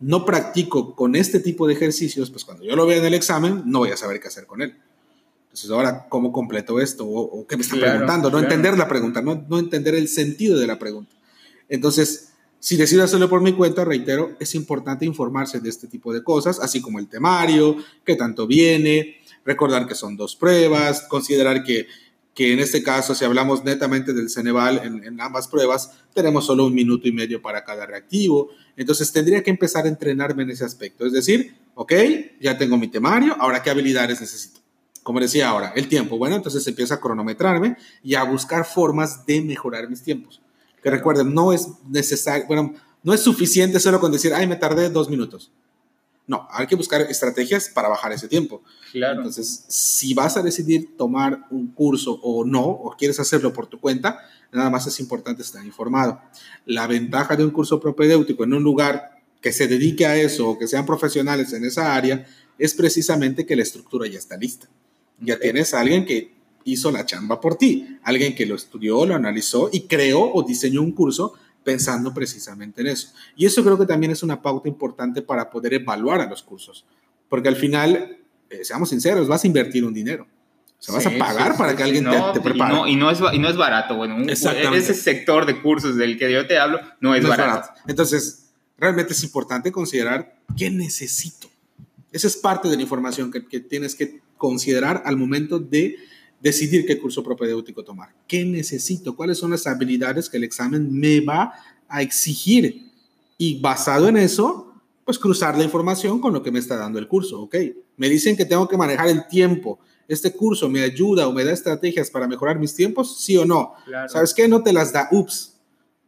no 0.00 0.26
practico 0.26 0.94
con 0.94 1.16
este 1.16 1.40
tipo 1.40 1.66
de 1.66 1.74
ejercicios, 1.74 2.30
pues 2.30 2.44
cuando 2.44 2.64
yo 2.64 2.76
lo 2.76 2.86
vea 2.86 2.98
en 2.98 3.06
el 3.06 3.14
examen, 3.14 3.62
no 3.64 3.78
voy 3.78 3.90
a 3.90 3.96
saber 3.96 4.20
qué 4.20 4.28
hacer 4.28 4.46
con 4.46 4.60
él. 4.60 4.76
Entonces, 5.52 5.70
ahora, 5.70 6.06
¿cómo 6.08 6.32
completo 6.32 6.80
esto? 6.80 7.04
¿O, 7.04 7.20
o 7.20 7.46
qué 7.46 7.56
me 7.56 7.62
está 7.62 7.76
Claro, 7.76 7.92
preguntando? 7.92 8.30
No 8.30 8.38
claro. 8.38 8.46
entender 8.54 8.78
la 8.78 8.88
pregunta, 8.88 9.20
no, 9.20 9.44
no 9.48 9.58
entender 9.58 9.94
el 9.94 10.08
sentido 10.08 10.58
de 10.58 10.66
la 10.66 10.78
pregunta. 10.78 11.14
Entonces, 11.68 12.30
si 12.58 12.76
decido 12.76 13.04
hacerlo 13.04 13.28
por 13.28 13.42
mi 13.42 13.52
cuenta, 13.52 13.84
reitero, 13.84 14.34
es 14.40 14.54
importante 14.54 15.04
informarse 15.04 15.60
de 15.60 15.68
este 15.68 15.88
tipo 15.88 16.10
de 16.14 16.24
cosas, 16.24 16.58
así 16.58 16.80
como 16.80 16.98
el 16.98 17.06
temario, 17.06 17.76
qué 18.02 18.16
tanto 18.16 18.46
viene, 18.46 19.16
recordar 19.44 19.86
que 19.86 19.94
son 19.94 20.16
dos 20.16 20.36
pruebas, 20.36 21.02
considerar 21.02 21.64
que, 21.64 21.86
que 22.32 22.54
en 22.54 22.60
este 22.60 22.82
caso, 22.82 23.14
si 23.14 23.26
hablamos 23.26 23.62
netamente 23.62 24.14
del 24.14 24.30
Ceneval 24.30 24.80
en, 24.82 25.04
en 25.04 25.20
ambas 25.20 25.48
pruebas, 25.48 25.90
tenemos 26.14 26.46
solo 26.46 26.64
un 26.64 26.74
minuto 26.74 27.06
y 27.08 27.12
medio 27.12 27.42
para 27.42 27.62
cada 27.62 27.84
reactivo. 27.84 28.48
Entonces 28.74 29.12
tendría 29.12 29.42
que 29.42 29.50
empezar 29.50 29.84
a 29.84 29.88
entrenarme 29.88 30.44
en 30.44 30.50
ese 30.50 30.64
aspecto. 30.64 31.04
Es 31.04 31.12
decir, 31.12 31.54
ok, 31.74 31.92
ya 32.40 32.56
tengo 32.56 32.78
mi 32.78 32.88
temario, 32.88 33.36
ahora 33.38 33.62
qué 33.62 33.68
habilidades 33.68 34.18
necesito. 34.18 34.61
Como 35.02 35.20
decía 35.20 35.48
ahora, 35.48 35.72
el 35.74 35.88
tiempo. 35.88 36.16
Bueno, 36.16 36.36
entonces 36.36 36.66
empiezo 36.66 36.94
a 36.94 37.00
cronometrarme 37.00 37.76
y 38.02 38.14
a 38.14 38.24
buscar 38.24 38.64
formas 38.64 39.26
de 39.26 39.40
mejorar 39.42 39.88
mis 39.88 40.02
tiempos. 40.02 40.40
Que 40.82 40.90
recuerden, 40.90 41.34
no 41.34 41.52
es 41.52 41.68
necesario, 41.88 42.46
bueno, 42.46 42.74
no 43.02 43.12
es 43.12 43.20
suficiente 43.20 43.80
solo 43.80 44.00
con 44.00 44.12
decir, 44.12 44.32
ay, 44.32 44.46
me 44.46 44.56
tardé 44.56 44.90
dos 44.90 45.08
minutos. 45.10 45.50
No, 46.26 46.46
hay 46.50 46.68
que 46.68 46.76
buscar 46.76 47.00
estrategias 47.02 47.68
para 47.68 47.88
bajar 47.88 48.12
ese 48.12 48.28
tiempo. 48.28 48.62
Claro. 48.92 49.18
Entonces, 49.18 49.64
si 49.68 50.14
vas 50.14 50.36
a 50.36 50.42
decidir 50.42 50.96
tomar 50.96 51.46
un 51.50 51.72
curso 51.72 52.20
o 52.22 52.44
no, 52.44 52.64
o 52.64 52.94
quieres 52.96 53.18
hacerlo 53.18 53.52
por 53.52 53.66
tu 53.66 53.80
cuenta, 53.80 54.20
nada 54.52 54.70
más 54.70 54.86
es 54.86 55.00
importante 55.00 55.42
estar 55.42 55.64
informado. 55.64 56.20
La 56.64 56.86
ventaja 56.86 57.34
de 57.34 57.44
un 57.44 57.50
curso 57.50 57.80
propedéutico 57.80 58.44
en 58.44 58.54
un 58.54 58.62
lugar 58.62 59.20
que 59.40 59.52
se 59.52 59.66
dedique 59.66 60.06
a 60.06 60.16
eso 60.16 60.50
o 60.50 60.58
que 60.58 60.68
sean 60.68 60.86
profesionales 60.86 61.52
en 61.52 61.64
esa 61.64 61.94
área 61.94 62.24
es 62.56 62.74
precisamente 62.74 63.44
que 63.44 63.56
la 63.56 63.62
estructura 63.62 64.06
ya 64.06 64.18
está 64.18 64.36
lista. 64.36 64.68
Ya 65.22 65.38
tienes 65.38 65.72
a 65.74 65.80
alguien 65.80 66.04
que 66.04 66.32
hizo 66.64 66.90
la 66.90 67.04
chamba 67.06 67.40
por 67.40 67.56
ti, 67.56 67.98
alguien 68.02 68.34
que 68.34 68.46
lo 68.46 68.54
estudió, 68.54 69.04
lo 69.06 69.14
analizó 69.14 69.68
y 69.72 69.82
creó 69.82 70.20
o 70.32 70.42
diseñó 70.42 70.82
un 70.82 70.92
curso 70.92 71.34
pensando 71.64 72.12
precisamente 72.12 72.80
en 72.80 72.88
eso. 72.88 73.08
Y 73.36 73.46
eso 73.46 73.62
creo 73.62 73.78
que 73.78 73.86
también 73.86 74.12
es 74.12 74.22
una 74.22 74.40
pauta 74.42 74.68
importante 74.68 75.22
para 75.22 75.48
poder 75.50 75.74
evaluar 75.74 76.20
a 76.20 76.26
los 76.28 76.42
cursos, 76.42 76.84
porque 77.28 77.48
al 77.48 77.56
final, 77.56 78.18
eh, 78.50 78.64
seamos 78.64 78.88
sinceros, 78.90 79.28
vas 79.28 79.44
a 79.44 79.46
invertir 79.46 79.84
un 79.84 79.94
dinero. 79.94 80.26
O 80.78 80.82
sea, 80.84 80.94
vas 80.96 81.04
Sí, 81.04 81.14
a 81.14 81.18
pagar 81.18 81.52
sí, 81.52 81.58
para 81.58 81.70
sí, 81.70 81.76
que 81.76 81.82
alguien 81.84 82.04
no, 82.04 82.32
te, 82.32 82.40
te 82.40 82.48
y 82.48 82.50
prepare. 82.50 82.74
no- 82.74 82.88
Y 82.88 82.96
no, 82.96 83.10
es, 83.12 83.20
y 83.32 83.38
no 83.38 83.48
es 83.48 83.56
barato, 83.56 83.94
bueno, 83.96 84.16
un- 84.16 84.28
ese 84.28 84.94
sector 84.94 85.46
de 85.46 85.62
cursos 85.62 85.96
del 85.96 86.18
que 86.18 86.32
yo 86.32 86.46
te 86.48 86.58
hablo 86.58 86.80
no 87.00 87.14
es 87.14 87.22
No 87.22 87.30
es 87.32 87.36
barato. 87.38 87.68
Entonces, 87.86 88.50
realmente 88.76 89.12
es 89.12 89.22
importante 89.22 89.70
considerar 89.70 90.40
qué 90.56 90.70
necesito. 90.70 91.48
Esa 92.12 92.26
es 92.26 92.36
parte 92.36 92.68
de 92.68 92.76
la 92.76 92.82
información 92.82 93.30
que, 93.30 93.46
que 93.46 93.60
tienes 93.60 93.94
que 93.94 94.20
considerar 94.36 95.02
al 95.04 95.16
momento 95.16 95.58
de 95.58 95.96
decidir 96.40 96.84
qué 96.84 96.98
curso 96.98 97.22
propedéutico 97.22 97.84
tomar. 97.84 98.14
¿Qué 98.26 98.44
necesito? 98.44 99.16
¿Cuáles 99.16 99.38
son 99.38 99.52
las 99.52 99.66
habilidades 99.66 100.28
que 100.28 100.36
el 100.36 100.44
examen 100.44 100.92
me 100.92 101.20
va 101.20 101.54
a 101.88 102.02
exigir? 102.02 102.90
Y 103.38 103.60
basado 103.60 104.08
en 104.08 104.16
eso, 104.16 104.74
pues 105.04 105.18
cruzar 105.18 105.56
la 105.56 105.64
información 105.64 106.20
con 106.20 106.32
lo 106.32 106.42
que 106.42 106.50
me 106.50 106.58
está 106.58 106.76
dando 106.76 106.98
el 106.98 107.08
curso. 107.08 107.40
Ok, 107.40 107.56
me 107.96 108.08
dicen 108.08 108.36
que 108.36 108.44
tengo 108.44 108.68
que 108.68 108.76
manejar 108.76 109.08
el 109.08 109.26
tiempo. 109.28 109.78
¿Este 110.08 110.32
curso 110.32 110.68
me 110.68 110.82
ayuda 110.82 111.28
o 111.28 111.32
me 111.32 111.44
da 111.44 111.52
estrategias 111.52 112.10
para 112.10 112.26
mejorar 112.26 112.58
mis 112.58 112.74
tiempos? 112.74 113.22
¿Sí 113.22 113.36
o 113.36 113.44
no? 113.44 113.74
Claro. 113.84 114.08
¿Sabes 114.08 114.34
qué? 114.34 114.48
No 114.48 114.62
te 114.62 114.72
las 114.72 114.92
da. 114.92 115.08
Ups. 115.12 115.54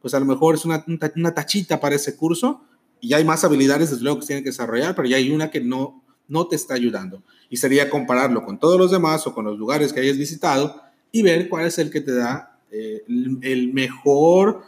Pues 0.01 0.13
a 0.13 0.19
lo 0.19 0.25
mejor 0.25 0.55
es 0.55 0.65
una, 0.65 0.85
una 1.15 1.33
tachita 1.33 1.79
para 1.79 1.95
ese 1.95 2.15
curso 2.15 2.61
y 3.01 3.13
hay 3.13 3.23
más 3.23 3.43
habilidades, 3.43 3.91
desde 3.91 4.03
luego, 4.03 4.19
que 4.19 4.25
tienen 4.25 4.43
que 4.43 4.49
desarrollar, 4.49 4.95
pero 4.95 5.07
ya 5.07 5.17
hay 5.17 5.31
una 5.31 5.51
que 5.51 5.61
no, 5.61 6.03
no 6.27 6.47
te 6.47 6.55
está 6.55 6.73
ayudando. 6.73 7.23
Y 7.49 7.57
sería 7.57 7.89
compararlo 7.89 8.43
con 8.43 8.59
todos 8.59 8.79
los 8.79 8.91
demás 8.91 9.25
o 9.27 9.33
con 9.33 9.45
los 9.45 9.57
lugares 9.57 9.93
que 9.93 9.99
hayas 9.99 10.17
visitado 10.17 10.81
y 11.11 11.21
ver 11.21 11.49
cuál 11.49 11.65
es 11.65 11.77
el 11.77 11.91
que 11.91 12.01
te 12.01 12.13
da 12.13 12.59
eh, 12.71 13.03
el, 13.07 13.39
el 13.41 13.73
mejor, 13.73 14.63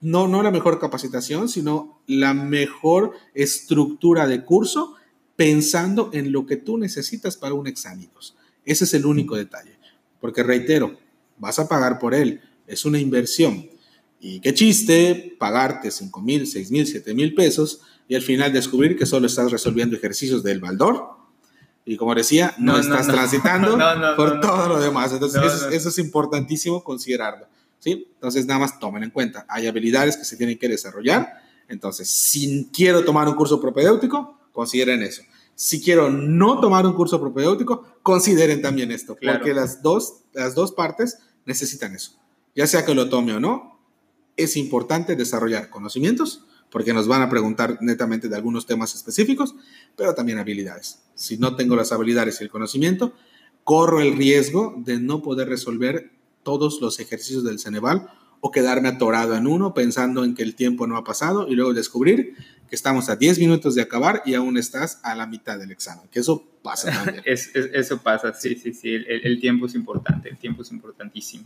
no, 0.00 0.28
no 0.28 0.42
la 0.42 0.50
mejor 0.50 0.78
capacitación, 0.78 1.48
sino 1.48 2.00
la 2.06 2.34
mejor 2.34 3.12
estructura 3.34 4.26
de 4.26 4.44
curso 4.44 4.94
pensando 5.36 6.10
en 6.12 6.32
lo 6.32 6.46
que 6.46 6.56
tú 6.56 6.78
necesitas 6.78 7.36
para 7.36 7.54
un 7.54 7.66
examen. 7.66 8.10
Ese 8.64 8.84
es 8.84 8.94
el 8.94 9.06
único 9.06 9.36
detalle. 9.36 9.76
Porque 10.20 10.42
reitero, 10.42 10.96
vas 11.38 11.58
a 11.58 11.68
pagar 11.68 11.98
por 11.98 12.14
él, 12.14 12.40
es 12.66 12.84
una 12.84 12.98
inversión. 12.98 13.68
Y 14.26 14.40
qué 14.40 14.54
chiste 14.54 15.36
pagarte 15.38 15.90
5 15.90 16.22
mil, 16.22 16.46
6 16.46 16.70
mil, 16.70 16.86
7 16.86 17.12
mil 17.12 17.34
pesos 17.34 17.82
y 18.08 18.14
al 18.14 18.22
final 18.22 18.54
descubrir 18.54 18.96
que 18.96 19.04
solo 19.04 19.26
estás 19.26 19.52
resolviendo 19.52 19.94
ejercicios 19.96 20.42
del 20.42 20.60
Baldor. 20.60 21.10
Y 21.84 21.98
como 21.98 22.14
decía, 22.14 22.54
no, 22.56 22.78
estás 22.78 23.06
transitando 23.06 23.76
por 24.16 24.40
todo 24.40 24.66
lo 24.66 24.80
demás. 24.80 25.12
Entonces, 25.12 25.42
eso, 25.70 25.90
es 25.90 25.98
importantísimo 25.98 26.82
considerarlo. 26.82 27.48
¿sí? 27.80 28.08
Entonces, 28.14 28.46
nada 28.46 28.60
más 28.60 28.80
tomen 28.80 29.02
en 29.02 29.10
cuenta. 29.10 29.44
Hay 29.46 29.66
habilidades 29.66 30.16
que 30.16 30.24
se 30.24 30.38
tienen 30.38 30.58
que 30.58 30.70
desarrollar. 30.70 31.42
Entonces, 31.68 32.08
si 32.08 32.70
quiero 32.72 33.04
tomar 33.04 33.28
un 33.28 33.34
curso 33.34 33.60
propedéutico, 33.60 34.38
consideren 34.54 35.02
eso. 35.02 35.20
Si 35.54 35.82
quiero 35.82 36.08
no 36.08 36.60
tomar 36.60 36.86
un 36.86 36.94
curso 36.94 37.20
propedéutico, 37.20 37.98
consideren 38.02 38.62
también 38.62 38.90
esto, 38.90 39.18
porque 39.22 39.52
las 39.52 39.82
dos, 39.82 40.20
las 40.32 40.54
dos 40.54 40.72
partes 40.72 41.18
necesitan 41.44 41.94
eso. 41.94 42.12
Ya 42.56 42.66
sea 42.66 42.86
que 42.86 42.94
lo 42.94 43.10
tome 43.10 43.34
o 43.34 43.40
no, 43.40 43.73
es 44.36 44.56
importante 44.56 45.16
desarrollar 45.16 45.70
conocimientos, 45.70 46.44
porque 46.70 46.92
nos 46.92 47.06
van 47.06 47.22
a 47.22 47.30
preguntar 47.30 47.78
netamente 47.80 48.28
de 48.28 48.36
algunos 48.36 48.66
temas 48.66 48.94
específicos, 48.94 49.54
pero 49.96 50.14
también 50.14 50.38
habilidades. 50.38 51.00
Si 51.14 51.36
no 51.36 51.54
tengo 51.54 51.76
las 51.76 51.92
habilidades 51.92 52.40
y 52.40 52.44
el 52.44 52.50
conocimiento, 52.50 53.12
corro 53.62 54.00
el 54.00 54.16
riesgo 54.16 54.74
de 54.78 54.98
no 54.98 55.22
poder 55.22 55.48
resolver 55.48 56.10
todos 56.42 56.80
los 56.80 56.98
ejercicios 57.00 57.44
del 57.44 57.60
Ceneval 57.60 58.10
o 58.46 58.50
quedarme 58.50 58.88
atorado 58.88 59.36
en 59.36 59.46
uno 59.46 59.72
pensando 59.72 60.22
en 60.22 60.34
que 60.34 60.42
el 60.42 60.54
tiempo 60.54 60.86
no 60.86 60.98
ha 60.98 61.02
pasado 61.02 61.48
y 61.48 61.54
luego 61.54 61.72
descubrir 61.72 62.34
que 62.68 62.76
estamos 62.76 63.08
a 63.08 63.16
10 63.16 63.38
minutos 63.38 63.74
de 63.74 63.80
acabar 63.80 64.20
y 64.26 64.34
aún 64.34 64.58
estás 64.58 65.00
a 65.02 65.14
la 65.14 65.26
mitad 65.26 65.58
del 65.58 65.70
examen, 65.70 66.10
que 66.10 66.20
eso 66.20 66.46
pasa 66.62 66.92
también. 67.04 67.24
eso 67.24 68.02
pasa, 68.02 68.34
sí, 68.34 68.54
sí, 68.56 68.74
sí, 68.74 68.90
el, 68.92 69.40
tiempo 69.40 69.64
es 69.64 69.74
importante, 69.74 70.28
el 70.28 70.36
tiempo 70.36 70.60
es 70.60 70.70
importantísimo. 70.72 71.44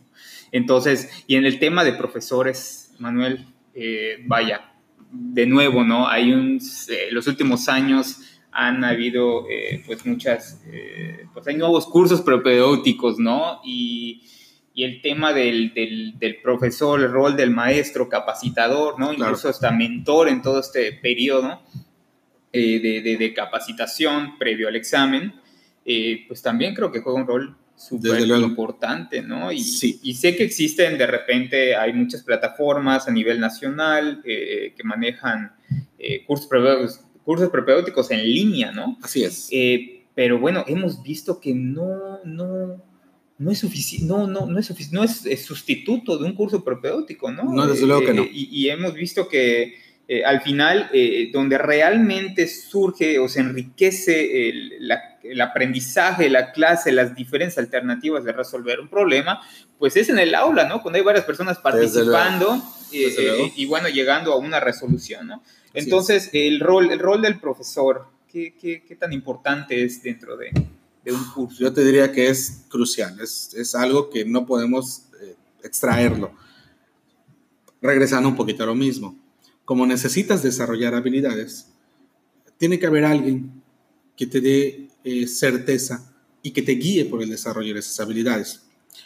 Entonces, 0.50 1.08
y 1.28 1.36
en 1.36 1.46
el 1.46 1.60
tema 1.60 1.84
de 1.84 1.92
profesores, 1.92 2.90
Manuel, 2.98 3.46
eh, 3.76 4.16
vaya, 4.26 4.72
de 5.12 5.46
nuevo, 5.46 5.84
¿no? 5.84 6.08
Hay 6.08 6.32
un, 6.32 6.58
eh, 6.88 7.10
los 7.12 7.28
últimos 7.28 7.68
años 7.68 8.22
han 8.50 8.82
habido, 8.82 9.48
eh, 9.48 9.84
pues, 9.86 10.04
muchas, 10.04 10.60
pues 11.32 11.46
hay 11.46 11.54
nuevos 11.54 11.86
cursos 11.86 12.22
propedéuticos, 12.22 13.20
¿no? 13.20 13.60
Y 13.64 14.22
y 14.78 14.84
el 14.84 15.02
tema 15.02 15.32
del, 15.32 15.74
del, 15.74 16.36
profesor, 16.40 17.00
el 17.00 17.10
rol 17.10 17.36
del 17.36 17.50
maestro, 17.50 18.08
capacitador, 18.08 18.96
¿no? 18.96 19.12
Incluso 19.12 19.48
hasta 19.48 19.72
mentor 19.72 20.28
en 20.28 20.40
todo 20.40 20.60
este 20.60 20.92
periodo 20.92 21.60
eh, 22.52 22.78
de, 22.78 23.16
de, 23.16 23.34
capacitación 23.34 24.38
previo 24.38 24.68
al 24.68 24.76
examen, 24.76 25.34
eh, 25.84 26.24
pues 26.28 26.42
también 26.42 26.76
creo 26.76 26.92
que 26.92 27.00
juega 27.00 27.18
un 27.18 27.26
rol 27.26 27.56
súper 27.74 28.20
importante, 28.20 29.20
¿no? 29.20 29.50
Y, 29.50 29.58
sí. 29.58 29.98
y, 30.00 30.14
sé 30.14 30.36
que 30.36 30.44
existen, 30.44 30.96
de 30.96 31.08
repente, 31.08 31.74
hay 31.74 31.92
muchas 31.92 32.22
plataformas 32.22 33.08
a 33.08 33.10
nivel 33.10 33.40
nacional 33.40 34.22
eh, 34.24 34.74
que 34.76 34.84
manejan 34.84 35.56
cursos, 36.24 37.00
cursos 37.24 37.50
propedéuticos 37.50 38.12
en 38.12 38.22
línea, 38.22 38.70
¿no? 38.70 38.96
Así 39.02 39.24
es. 39.24 39.50
pero 40.14 40.38
bueno, 40.38 40.64
hemos 40.68 41.02
visto 41.02 41.40
que 41.40 41.52
no, 41.52 42.20
no, 42.24 42.80
no 43.38 43.52
es 43.52 43.60
suficiente, 43.60 44.06
no, 44.06 44.26
no, 44.26 44.46
no 44.46 44.58
es 44.58 44.92
no 44.92 45.04
es, 45.04 45.44
sustituto 45.44 46.18
de 46.18 46.24
un 46.24 46.34
curso 46.34 46.64
propedéutico, 46.64 47.30
¿no? 47.30 47.44
No, 47.44 47.66
desde 47.66 47.86
luego 47.86 48.04
que 48.04 48.12
no. 48.12 48.22
Eh, 48.24 48.30
y, 48.32 48.68
hemos 48.68 48.94
visto 48.94 49.28
que 49.28 49.76
eh, 50.08 50.24
al 50.24 50.40
final, 50.42 50.90
eh, 50.92 51.30
donde 51.32 51.56
realmente 51.56 52.48
surge 52.48 53.18
o 53.20 53.28
se 53.28 53.40
enriquece 53.40 54.48
el, 54.48 55.40
aprendizaje, 55.40 56.28
la 56.28 56.52
clase, 56.52 56.90
las 56.90 57.14
diferentes 57.14 57.58
alternativas 57.58 58.24
de 58.24 58.32
resolver 58.32 58.80
un 58.80 58.88
problema, 58.88 59.40
pues 59.78 59.96
es 59.96 60.08
en 60.08 60.18
el 60.18 60.34
aula, 60.34 60.66
¿no? 60.68 60.82
Cuando 60.82 60.98
hay 60.98 61.04
varias 61.04 61.24
personas 61.24 61.58
participando 61.58 62.60
y 62.90 63.66
bueno, 63.66 63.88
llegando 63.88 64.32
a 64.32 64.36
una 64.36 64.58
resolución, 64.58 65.28
¿no? 65.28 65.42
Entonces, 65.74 66.30
el 66.32 66.58
rol, 66.58 66.90
el 66.90 66.98
rol 66.98 67.22
del 67.22 67.38
profesor, 67.38 68.06
¿qué, 68.26 68.56
qué, 68.60 68.82
qué 68.82 68.96
tan 68.96 69.12
importante 69.12 69.84
es 69.84 70.02
dentro 70.02 70.36
de, 70.36 70.50
un 71.12 71.24
curso? 71.24 71.58
Yo 71.60 71.72
te 71.72 71.84
diría 71.84 72.12
que 72.12 72.28
es 72.28 72.64
crucial, 72.68 73.18
es, 73.20 73.54
es 73.54 73.74
algo 73.74 74.10
que 74.10 74.24
no 74.24 74.46
podemos 74.46 75.02
eh, 75.20 75.36
extraerlo. 75.62 76.32
Regresando 77.80 78.28
un 78.28 78.36
poquito 78.36 78.64
a 78.64 78.66
lo 78.66 78.74
mismo, 78.74 79.16
como 79.64 79.86
necesitas 79.86 80.42
desarrollar 80.42 80.94
habilidades, 80.94 81.68
tiene 82.56 82.78
que 82.78 82.86
haber 82.86 83.04
alguien 83.04 83.62
que 84.16 84.26
te 84.26 84.40
dé 84.40 84.88
eh, 85.04 85.26
certeza 85.26 86.12
y 86.42 86.50
que 86.50 86.62
te 86.62 86.72
guíe 86.72 87.04
por 87.04 87.22
el 87.22 87.30
desarrollo 87.30 87.72
de 87.72 87.80
esas 87.80 88.00
habilidades. 88.00 88.62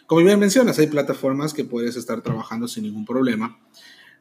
Como 0.07 0.25
bien 0.25 0.39
mencionas, 0.39 0.79
hay 0.79 0.87
plataformas 0.87 1.53
que 1.53 1.65
puedes 1.65 1.97
estar 1.97 2.23
trabajando 2.23 2.67
sin 2.67 2.85
ningún 2.85 3.05
problema. 3.05 3.59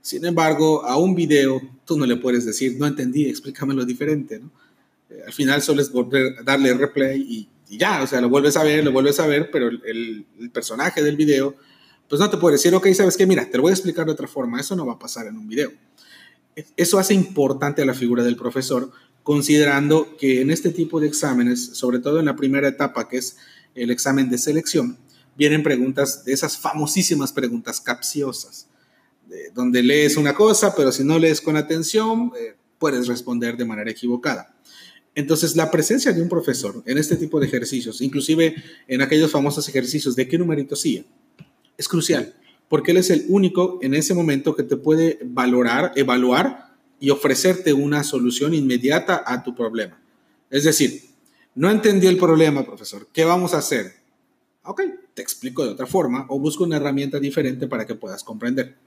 Sin 0.02 0.26
embargo, 0.26 0.84
a 0.86 0.98
un 0.98 1.16
video 1.16 1.62
tú 1.86 1.98
no 1.98 2.06
le 2.06 2.18
puedes 2.18 2.46
decir, 2.46 2.76
no 2.78 2.88
entendí, 2.88 3.26
explícamelo 3.28 3.86
diferente. 3.86 4.40
¿no? 4.40 4.52
Eh, 5.10 5.24
al 5.26 5.34
final 5.34 5.62
solo 5.62 5.82
es 5.82 5.92
volver, 5.92 6.44
darle 6.44 6.74
replay 6.74 7.22
y 7.22 7.50
y 7.72 7.78
ya, 7.78 8.04
o 8.04 8.08
sea, 8.08 8.20
lo 8.20 8.28
vuelves 8.28 8.58
a 8.58 8.64
ver, 8.64 8.84
lo 8.84 8.92
vuelves 8.92 9.18
a 9.22 9.28
ver, 9.28 9.50
pero 9.50 9.70
el, 9.70 10.26
personaje 10.52 11.02
del 11.02 11.16
video, 11.16 11.56
pues 12.10 12.20
no 12.20 12.30
te 12.30 12.36
puede 12.36 12.58
decir, 12.58 12.76
ok, 12.76 12.86
sabes 12.92 13.16
qué, 13.16 13.26
mira, 13.26 13.50
te 13.50 13.56
lo 13.56 13.64
voy 13.64 13.70
a 13.70 13.74
explicar 13.74 14.06
de 14.06 14.12
otra 14.12 14.28
forma, 14.28 14.60
eso 14.60 14.76
no 14.76 14.86
va 14.86 14.94
a 14.94 15.00
pasar 15.00 15.28
en 15.28 15.38
un 15.38 15.48
video. 15.48 15.72
Eso 16.76 17.00
hace 17.00 17.14
importante 17.14 17.82
a 17.82 17.86
la 17.86 17.94
figura 17.94 18.26
del 18.26 18.36
profesor, 18.36 18.92
considerando 19.24 20.18
que 20.18 20.42
en 20.42 20.52
este 20.52 20.72
tipo 20.72 21.00
de 21.00 21.08
exámenes, 21.08 21.78
sobre 21.78 22.00
todo 22.00 22.20
en 22.20 22.26
la 22.26 22.36
primera 22.36 22.68
etapa, 22.68 23.08
que 23.08 23.20
es 23.20 23.38
el 23.74 23.90
examen 23.90 24.30
de 24.30 24.38
selección, 24.38 24.98
vienen 25.38 25.64
preguntas 25.64 26.26
de 26.26 26.34
esas 26.34 26.58
famosísimas 26.58 27.32
preguntas 27.32 27.80
capciosas, 27.80 28.68
donde 29.54 29.82
lees 29.82 30.18
una 30.18 30.36
cosa, 30.36 30.76
pero 30.76 30.92
si 30.92 31.06
no 31.06 31.18
lees 31.18 31.40
con 31.40 31.56
atención, 31.56 32.34
eh, 32.38 32.58
puedes 32.78 33.08
responder 33.08 33.56
de 33.56 33.64
manera 33.64 33.92
equivocada. 33.92 34.54
Entonces, 35.14 35.56
la 35.56 35.70
presencia 35.70 36.14
de 36.14 36.22
un 36.22 36.30
profesor 36.30 36.82
en 36.86 36.98
este 36.98 37.18
tipo 37.18 37.40
de 37.40 37.48
ejercicios, 37.48 38.02
inclusive 38.02 38.56
en 38.88 39.02
aquellos 39.02 39.32
famosos 39.32 39.68
ejercicios 39.68 40.16
de 40.16 40.28
qué 40.28 40.38
numerito 40.38 40.76
sí, 40.76 41.06
es 41.78 41.88
crucial, 41.88 42.34
porque 42.70 42.92
él 42.92 42.98
es 42.98 43.10
el 43.10 43.26
único 43.28 43.80
en 43.82 43.94
ese 43.94 44.14
momento 44.14 44.56
que 44.56 44.64
te 44.64 44.78
puede 44.78 45.20
valorar, 45.24 45.92
evaluar 45.96 46.76
y 47.00 47.10
ofrecerte 47.10 47.74
una 47.74 48.04
solución 48.04 48.54
inmediata 48.54 49.24
a 49.26 49.44
tu 49.44 49.54
problema. 49.54 50.02
Es 50.50 50.64
decir, 50.64 51.02
no 51.56 51.70
entendí 51.70 52.08
el 52.08 52.18
problema, 52.18 52.66
profesor, 52.66 53.08
¿qué 53.12 53.26
vamos 53.26 53.54
a 53.54 53.58
hacer? 53.58 53.94
Ok, 54.64 54.82
te 55.14 55.22
explico 55.22 55.66
de 55.66 55.72
otra 55.72 55.88
forma 55.88 56.26
o 56.30 56.40
busco 56.40 56.64
una 56.64 56.78
herramienta 56.78 57.20
diferente 57.20 57.68
para 57.68 57.86
que 57.86 57.96
puedas 57.96 58.24
comprender. 58.24 58.78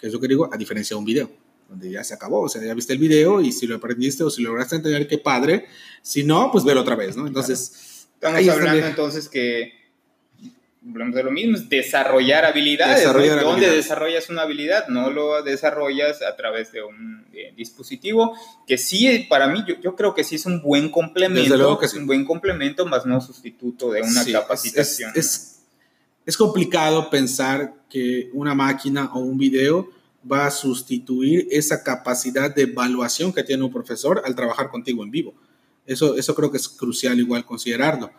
Que 0.00 0.08
es 0.08 0.12
lo 0.12 0.18
que 0.18 0.28
digo, 0.28 0.48
a 0.52 0.56
diferencia 0.56 0.94
de 0.94 0.98
un 0.98 1.04
video 1.04 1.30
donde 1.68 1.90
ya 1.90 2.02
se 2.02 2.14
acabó, 2.14 2.40
o 2.40 2.48
sea, 2.48 2.62
ya 2.62 2.74
viste 2.74 2.94
el 2.94 2.98
video 2.98 3.40
y 3.40 3.52
si 3.52 3.66
lo 3.66 3.76
aprendiste 3.76 4.24
o 4.24 4.30
si 4.30 4.42
lograste 4.42 4.76
entender, 4.76 5.06
qué 5.06 5.18
padre, 5.18 5.66
si 6.02 6.24
no, 6.24 6.50
pues 6.50 6.64
velo 6.64 6.80
otra 6.80 6.96
vez, 6.96 7.16
¿no? 7.16 7.26
Entonces... 7.26 8.06
Estamos 8.14 8.48
hablando 8.48 8.86
entonces 8.86 9.28
que, 9.28 9.74
hablamos 10.88 11.14
de 11.14 11.22
lo 11.22 11.30
mismo, 11.30 11.56
es 11.56 11.68
desarrollar 11.68 12.44
habilidades, 12.44 12.98
desarrollar 12.98 13.44
¿dónde 13.44 13.70
desarrollas 13.70 14.28
una 14.28 14.42
habilidad? 14.42 14.88
No 14.88 15.10
lo 15.10 15.40
desarrollas 15.42 16.22
a 16.22 16.34
través 16.34 16.72
de 16.72 16.82
un 16.82 17.26
dispositivo, 17.56 18.34
que 18.66 18.76
sí, 18.76 19.26
para 19.28 19.46
mí, 19.46 19.62
yo, 19.68 19.74
yo, 19.80 19.94
creo 19.94 20.14
que 20.14 20.24
sí 20.24 20.34
es 20.34 20.46
un 20.46 20.62
buen 20.62 20.90
complemento, 20.90 21.78
que 21.78 21.86
es 21.86 21.94
un 21.94 22.06
buen 22.06 22.24
complemento, 22.24 22.86
más 22.86 23.06
no 23.06 23.20
sustituto 23.20 23.92
de 23.92 24.02
una 24.02 24.24
capacitación. 24.24 25.12
Es, 25.14 25.26
es, 25.26 25.60
es 26.26 26.36
complicado 26.36 27.08
pensar 27.10 27.74
que 27.88 28.30
una 28.32 28.54
máquina 28.54 29.10
o 29.14 29.20
un 29.20 29.38
video 29.38 29.90
va 30.30 30.46
a 30.46 30.50
sustituir 30.50 31.46
esa 31.50 31.82
capacidad 31.82 32.54
de 32.54 32.62
evaluación 32.62 33.32
que 33.32 33.44
tiene 33.44 33.64
un 33.64 33.72
profesor 33.72 34.22
al 34.24 34.34
trabajar 34.34 34.70
contigo 34.70 35.02
en 35.02 35.10
vivo. 35.10 35.34
Eso, 35.86 36.16
eso 36.16 36.34
creo 36.34 36.50
que 36.50 36.58
es 36.58 36.68
crucial 36.68 37.18
igual 37.18 37.44
considerarlo. 37.44 38.10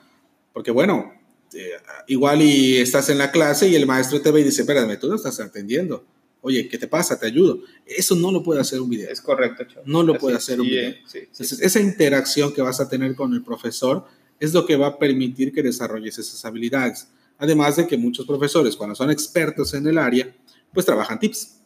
Porque 0.53 0.71
bueno, 0.71 1.13
eh, 1.53 1.71
igual 2.07 2.41
y 2.41 2.77
estás 2.77 3.09
en 3.09 3.17
la 3.17 3.31
clase 3.31 3.67
y 3.67 3.75
el 3.75 3.85
maestro 3.85 4.21
te 4.21 4.31
ve 4.31 4.41
y 4.41 4.45
dice, 4.45 4.61
espérame, 4.61 4.97
tú 4.99 5.07
no 5.07 5.15
estás 5.15 5.39
atendiendo. 5.39 6.05
Oye, 6.41 6.69
¿qué 6.69 6.77
te 6.77 6.87
pasa? 6.87 7.19
Te 7.19 7.27
ayudo. 7.27 7.59
Eso 7.85 8.15
no 8.15 8.31
lo 8.31 8.41
puede 8.41 8.61
hacer 8.61 8.79
un 8.79 8.89
video. 8.89 9.11
Es 9.11 9.21
correcto. 9.21 9.65
No 9.85 10.03
lo 10.03 10.17
puede 10.17 10.37
hacer 10.37 10.61
un 10.61 10.67
video. 10.67 10.95
esa 11.37 11.79
interacción 11.79 12.53
que 12.53 12.61
vas 12.61 12.79
a 12.79 12.87
tener 12.87 13.13
con 13.15 13.33
el 13.33 13.43
profesor 13.43 14.05
es 14.39 14.53
lo 14.53 14.65
que 14.65 14.77
va 14.77 14.87
a 14.87 14.99
permitir 14.99 15.51
que 15.51 15.61
desarrolles 15.61 16.17
esas 16.17 16.43
habilidades. 16.45 17.09
Además 17.37 17.75
de 17.75 17.87
que 17.87 17.97
muchos 17.97 18.25
profesores, 18.25 18.75
cuando 18.77 18.95
son 18.95 19.11
expertos 19.11 19.73
en 19.73 19.85
el 19.87 19.97
área, 19.97 20.33
pues 20.73 20.85
trabajan 20.85 21.19
tips 21.19 21.58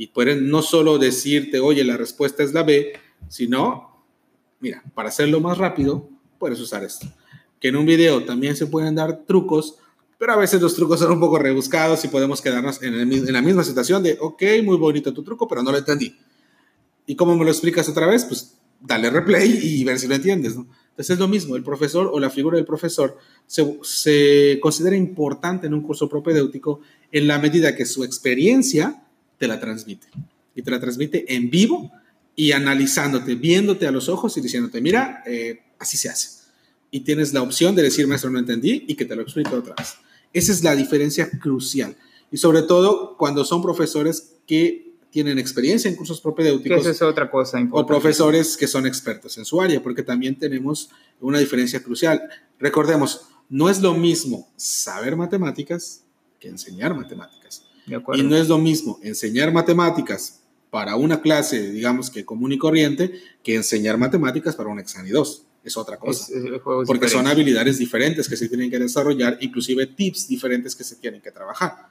y 0.00 0.06
pueden 0.06 0.48
no 0.48 0.62
solo 0.62 0.96
decirte, 0.96 1.60
oye, 1.60 1.84
la 1.84 1.98
respuesta 1.98 2.42
es 2.42 2.54
la 2.54 2.62
B, 2.62 2.94
sino, 3.28 4.02
mira, 4.58 4.82
para 4.94 5.10
hacerlo 5.10 5.40
más 5.40 5.58
rápido, 5.58 6.08
puedes 6.38 6.58
usar 6.58 6.82
esto. 6.84 7.06
Que 7.60 7.68
en 7.68 7.76
un 7.76 7.84
video 7.84 8.24
también 8.24 8.56
se 8.56 8.66
pueden 8.66 8.94
dar 8.94 9.26
trucos, 9.26 9.76
pero 10.16 10.32
a 10.32 10.36
veces 10.36 10.62
los 10.62 10.74
trucos 10.74 11.00
son 11.00 11.12
un 11.12 11.20
poco 11.20 11.38
rebuscados 11.38 12.02
y 12.02 12.08
podemos 12.08 12.40
quedarnos 12.40 12.82
en, 12.82 13.30
la 13.30 13.42
misma 13.42 13.62
situación 13.62 14.02
de, 14.02 14.16
ok, 14.18 14.42
muy 14.64 14.78
bonito 14.78 15.12
tu 15.12 15.22
truco, 15.22 15.46
pero 15.46 15.62
no 15.62 15.70
lo 15.70 15.76
entendí. 15.76 16.16
¿Y 17.04 17.14
cómo 17.14 17.36
me 17.36 17.44
lo 17.44 17.50
explicas 17.50 17.86
otra 17.90 18.06
vez? 18.06 18.24
Pues 18.24 18.56
dale 18.80 19.10
replay 19.10 19.60
y 19.62 19.84
ver 19.84 19.98
si 19.98 20.08
lo 20.08 20.14
entiendes. 20.14 20.54
Entonces 20.54 21.10
es 21.10 21.18
lo 21.18 21.28
mismo, 21.28 21.56
el 21.56 21.62
profesor 21.62 22.08
o 22.10 22.18
la 22.18 22.30
figura 22.30 22.56
del 22.56 22.64
profesor 22.64 23.18
se, 23.46 23.78
se 23.82 24.58
considera 24.62 24.96
importante 24.96 25.66
en 25.66 25.74
un 25.74 25.82
curso 25.82 26.08
propedéutico 26.08 26.80
en 27.12 27.26
la 27.26 27.38
medida 27.38 27.76
que 27.76 27.84
su 27.84 28.02
experiencia 28.02 29.04
te 29.40 29.48
la 29.48 29.58
transmite. 29.58 30.06
Y 30.54 30.60
te 30.60 30.70
la 30.70 30.78
transmite 30.78 31.34
en 31.34 31.48
vivo 31.48 31.90
y 32.36 32.52
analizándote, 32.52 33.36
viéndote 33.36 33.86
a 33.86 33.90
los 33.90 34.10
ojos 34.10 34.36
y 34.36 34.42
diciéndote, 34.42 34.82
mira, 34.82 35.22
eh, 35.26 35.62
así 35.78 35.96
se 35.96 36.10
hace. 36.10 36.42
Y 36.90 37.00
tienes 37.00 37.32
la 37.32 37.40
opción 37.40 37.74
de 37.74 37.82
decir, 37.82 38.06
maestro, 38.06 38.28
no 38.28 38.38
entendí 38.38 38.84
y 38.86 38.94
que 38.94 39.06
te 39.06 39.16
lo 39.16 39.22
explique 39.22 39.48
otra 39.54 39.74
vez. 39.78 39.94
Esa 40.34 40.52
es 40.52 40.62
la 40.62 40.76
diferencia 40.76 41.30
crucial. 41.30 41.96
Y 42.30 42.36
sobre 42.36 42.62
todo 42.62 43.16
cuando 43.16 43.42
son 43.46 43.62
profesores 43.62 44.34
que 44.46 44.92
tienen 45.10 45.38
experiencia 45.38 45.88
en 45.88 45.96
cursos 45.96 46.20
propedéuticos. 46.20 46.80
Esa 46.80 46.90
es 46.90 47.02
otra 47.02 47.30
cosa 47.30 47.58
importante. 47.58 47.82
O 47.82 47.86
profesores 47.86 48.58
que 48.58 48.66
son 48.66 48.86
expertos 48.86 49.38
en 49.38 49.46
su 49.46 49.60
área, 49.60 49.82
porque 49.82 50.02
también 50.02 50.38
tenemos 50.38 50.90
una 51.18 51.38
diferencia 51.38 51.82
crucial. 51.82 52.22
Recordemos, 52.58 53.22
no 53.48 53.70
es 53.70 53.80
lo 53.80 53.94
mismo 53.94 54.50
saber 54.56 55.16
matemáticas 55.16 56.04
que 56.38 56.48
enseñar 56.48 56.94
matemáticas. 56.94 57.69
Y 58.14 58.22
no 58.22 58.36
es 58.36 58.48
lo 58.48 58.58
mismo 58.58 58.98
enseñar 59.02 59.52
matemáticas 59.52 60.40
para 60.70 60.96
una 60.96 61.20
clase, 61.20 61.70
digamos 61.72 62.10
que 62.10 62.24
común 62.24 62.52
y 62.52 62.58
corriente, 62.58 63.12
que 63.42 63.56
enseñar 63.56 63.98
matemáticas 63.98 64.54
para 64.54 64.70
un 64.70 64.78
examen 64.78 65.08
y 65.08 65.10
dos. 65.10 65.46
Es 65.62 65.76
otra 65.76 65.98
cosa. 65.98 66.32
porque 66.86 67.08
son 67.08 67.26
habilidades 67.26 67.78
diferentes 67.78 68.28
que 68.28 68.36
se 68.36 68.48
tienen 68.48 68.70
que 68.70 68.78
desarrollar, 68.78 69.36
inclusive 69.40 69.86
tips 69.86 70.28
diferentes 70.28 70.74
que 70.74 70.84
se 70.84 70.96
tienen 70.96 71.20
que 71.20 71.30
trabajar. 71.30 71.88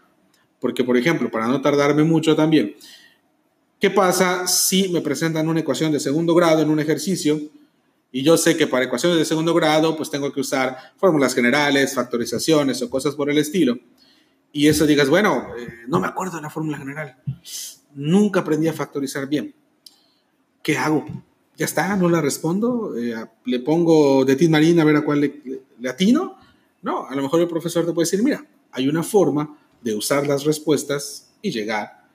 Porque, 0.59 0.83
por 0.83 0.97
ejemplo, 0.97 1.29
para 1.29 1.47
no 1.47 1.61
tardarme 1.61 2.03
mucho 2.03 2.35
también, 2.35 2.75
¿qué 3.79 3.91
pasa 3.91 4.47
si 4.47 4.89
me 4.89 5.01
presentan 5.01 5.47
una 5.47 5.59
ecuación 5.59 5.91
de 5.91 5.99
segundo 5.99 6.33
grado 6.33 6.61
en 6.63 6.69
un 6.69 6.79
ejercicio 6.79 7.39
y 8.11 8.23
yo 8.23 8.37
sé 8.37 8.57
que 8.57 8.65
para 8.65 8.85
ecuaciones 8.85 9.19
de 9.19 9.25
segundo 9.25 9.53
grado, 9.53 9.95
pues 9.95 10.09
tengo 10.09 10.33
que 10.33 10.39
usar 10.39 10.77
fórmulas 10.97 11.35
generales, 11.35 11.93
factorizaciones 11.93 12.81
o 12.81 12.89
cosas 12.89 13.13
por 13.13 13.29
el 13.29 13.37
estilo. 13.37 13.77
Y 14.51 14.67
eso 14.67 14.85
digas, 14.85 15.09
bueno, 15.09 15.47
eh, 15.57 15.67
no 15.87 15.99
me 15.99 16.07
acuerdo 16.07 16.37
de 16.37 16.41
la 16.41 16.49
fórmula 16.49 16.77
general. 16.77 17.17
Nunca 17.93 18.39
aprendí 18.39 18.67
a 18.67 18.73
factorizar 18.73 19.27
bien. 19.27 19.53
¿Qué 20.63 20.77
hago? 20.77 21.05
Ya 21.55 21.65
está, 21.65 21.95
no 21.95 22.09
la 22.09 22.21
respondo. 22.21 22.97
Eh, 22.97 23.15
le 23.45 23.59
pongo 23.59 24.25
de 24.25 24.35
Tin 24.35 24.51
Marina 24.51 24.81
a 24.81 24.85
ver 24.85 24.95
a 24.95 25.01
cuál 25.01 25.21
le, 25.21 25.89
atino. 25.89 26.37
No, 26.81 27.05
a 27.07 27.15
lo 27.15 27.21
mejor 27.21 27.41
el 27.41 27.47
profesor 27.47 27.85
te 27.85 27.93
puede 27.93 28.05
decir, 28.05 28.23
mira, 28.23 28.45
hay 28.71 28.87
una 28.87 29.03
forma 29.03 29.57
de 29.81 29.95
usar 29.95 30.25
las 30.25 30.45
respuestas 30.45 31.31
y 31.41 31.51
llegar 31.51 32.07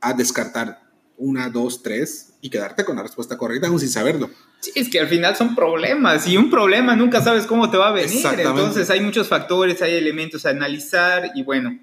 a 0.00 0.12
descartar 0.14 0.87
una, 1.18 1.50
dos, 1.50 1.82
tres 1.82 2.34
y 2.40 2.50
quedarte 2.50 2.84
con 2.84 2.96
la 2.96 3.02
respuesta 3.02 3.36
correcta 3.36 3.68
aún 3.68 3.80
sin 3.80 3.90
saberlo. 3.90 4.30
Sí, 4.60 4.72
es 4.74 4.88
que 4.88 5.00
al 5.00 5.08
final 5.08 5.36
son 5.36 5.54
problemas 5.54 6.26
y 6.26 6.36
un 6.36 6.50
problema 6.50 6.96
nunca 6.96 7.22
sabes 7.22 7.46
cómo 7.46 7.70
te 7.70 7.76
va 7.76 7.88
a 7.88 7.92
venir. 7.92 8.24
Entonces 8.38 8.88
hay 8.90 9.00
muchos 9.00 9.28
factores, 9.28 9.82
hay 9.82 9.94
elementos 9.94 10.46
a 10.46 10.50
analizar 10.50 11.30
y 11.34 11.42
bueno, 11.42 11.78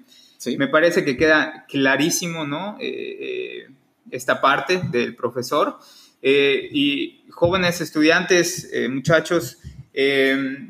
me 0.58 0.68
parece 0.68 1.04
que 1.04 1.16
queda 1.16 1.64
clarísimo, 1.68 2.44
¿no? 2.44 2.76
Eh, 2.80 3.18
eh, 3.20 3.68
esta 4.10 4.40
parte 4.40 4.80
del 4.90 5.16
profesor. 5.16 5.78
Eh, 6.22 6.68
y 6.72 7.24
jóvenes 7.30 7.80
estudiantes, 7.80 8.70
muchachos, 8.90 9.58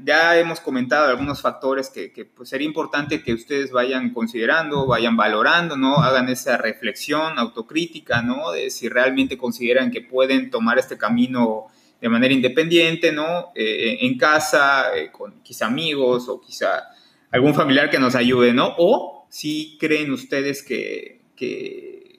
ya 0.04 0.38
hemos 0.38 0.60
comentado 0.60 1.08
algunos 1.08 1.40
factores 1.40 1.90
que, 1.90 2.24
pues, 2.24 2.48
sería 2.48 2.66
importante 2.66 3.22
que 3.24 3.34
ustedes 3.34 3.72
vayan 3.72 4.10
considerando, 4.12 4.86
vayan 4.86 5.16
valorando, 5.16 5.76
¿no? 5.76 5.96
Hagan 5.96 6.28
esa 6.28 6.56
reflexión 6.56 7.36
autocrítica, 7.36 8.22
¿no? 8.22 8.52
De 8.52 8.70
si 8.70 8.88
realmente 8.88 9.36
consideran 9.36 9.90
que 9.90 10.00
pueden 10.00 10.50
tomar 10.50 10.78
este 10.78 10.96
camino 10.96 11.66
de 12.00 12.08
manera 12.08 12.32
independiente, 12.32 13.10
¿no? 13.10 13.50
Eh, 13.56 13.98
en 14.02 14.16
casa, 14.16 14.96
eh, 14.96 15.10
con 15.10 15.42
quizá 15.42 15.66
amigos 15.66 16.28
o 16.28 16.40
quizá 16.40 16.84
algún 17.32 17.54
familiar 17.54 17.90
que 17.90 17.98
nos 17.98 18.14
ayude, 18.14 18.52
¿no? 18.52 18.74
O 18.78 19.26
si 19.28 19.76
creen 19.80 20.12
ustedes 20.12 20.62
que, 20.62 21.20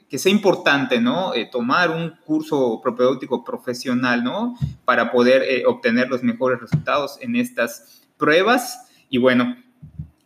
que 0.09 0.17
sea 0.17 0.31
importante, 0.31 1.01
¿no? 1.01 1.33
Eh, 1.33 1.49
tomar 1.51 1.91
un 1.91 2.13
curso 2.25 2.79
propedéutico 2.81 3.43
profesional, 3.43 4.23
¿no? 4.23 4.55
Para 4.85 5.11
poder 5.11 5.65
obtener 5.65 6.09
los 6.09 6.23
mejores 6.23 6.59
resultados 6.59 7.17
en 7.21 7.35
estas 7.35 8.03
pruebas. 8.17 8.87
Y 9.09 9.17
bueno, 9.17 9.55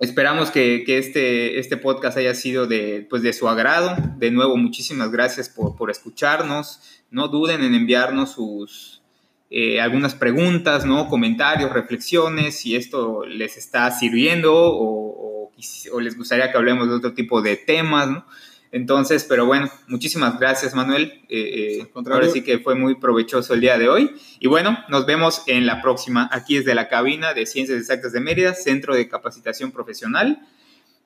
Esperamos 0.02 0.50
que, 0.50 0.84
que, 0.84 0.98
este, 0.98 1.60
este 1.60 1.78
podcast 1.78 2.18
haya 2.18 2.34
sido 2.34 2.66
de, 2.66 3.06
pues 3.08 3.22
de 3.22 3.34
su 3.34 3.48
agrado. 3.48 3.96
De 4.18 4.32
nuevo, 4.32 4.58
muchísimas 4.58 5.12
gracias 5.12 5.48
por, 5.48 5.76
por 5.76 5.92
escucharnos. 5.92 6.80
No 7.12 7.28
duden 7.28 7.64
en 7.64 7.76
enviarnos 7.76 8.32
sus, 8.32 9.04
eh, 9.52 9.80
algunas 9.80 10.16
preguntas, 10.16 10.86
¿no? 10.86 11.08
comentarios, 11.08 11.72
reflexiones, 11.72 12.58
si 12.58 12.76
esto 12.76 13.26
les 13.26 13.58
está 13.58 13.92
sirviendo 13.92 14.52
o, 14.56 15.52
o, 15.92 16.00
les 16.00 16.18
gustaría 16.18 16.52
que 16.52 16.58
hablemos 16.58 16.88
de 16.88 16.96
otro 16.96 17.14
tipo 17.14 17.44
de 17.44 17.58
temas. 17.58 18.10
¿no? 18.10 18.26
Entonces, 18.72 19.26
pero 19.28 19.46
bueno, 19.46 19.70
muchísimas 19.88 20.40
gracias 20.40 20.74
Manuel. 20.74 21.22
Eh, 21.28 21.82
eh 21.82 21.92
ahora 21.94 22.30
sí 22.30 22.42
que 22.42 22.60
fue 22.60 22.76
muy 22.76 22.96
provechoso 22.96 23.54
el 23.54 23.62
día 23.62 23.78
de 23.78 23.90
hoy. 23.90 24.16
Y 24.40 24.48
bueno, 24.48 24.78
nos 24.88 25.06
vemos 25.06 25.44
en 25.48 25.66
la 25.66 25.82
próxima. 25.82 26.30
Aquí 26.32 26.58
desde 26.58 26.74
la 26.74 26.88
cabina 26.88 27.34
de 27.34 27.46
Ciencias 27.46 27.78
Exactas 27.78 28.14
de 28.14 28.22
Mérida, 28.22 28.54
Centro 28.54 28.96
de 28.96 29.10
Capacitación 29.10 29.72
Profesional. 29.72 30.48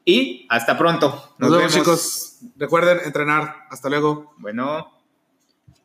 Y 0.05 0.45
hasta 0.49 0.77
pronto. 0.77 1.35
Nos, 1.39 1.51
vemos, 1.51 1.73
chicos. 1.73 2.37
Recuerden 2.57 2.99
entrenar. 3.03 3.65
Hasta 3.71 3.89
luego. 3.89 4.35
Bueno. 4.37 4.94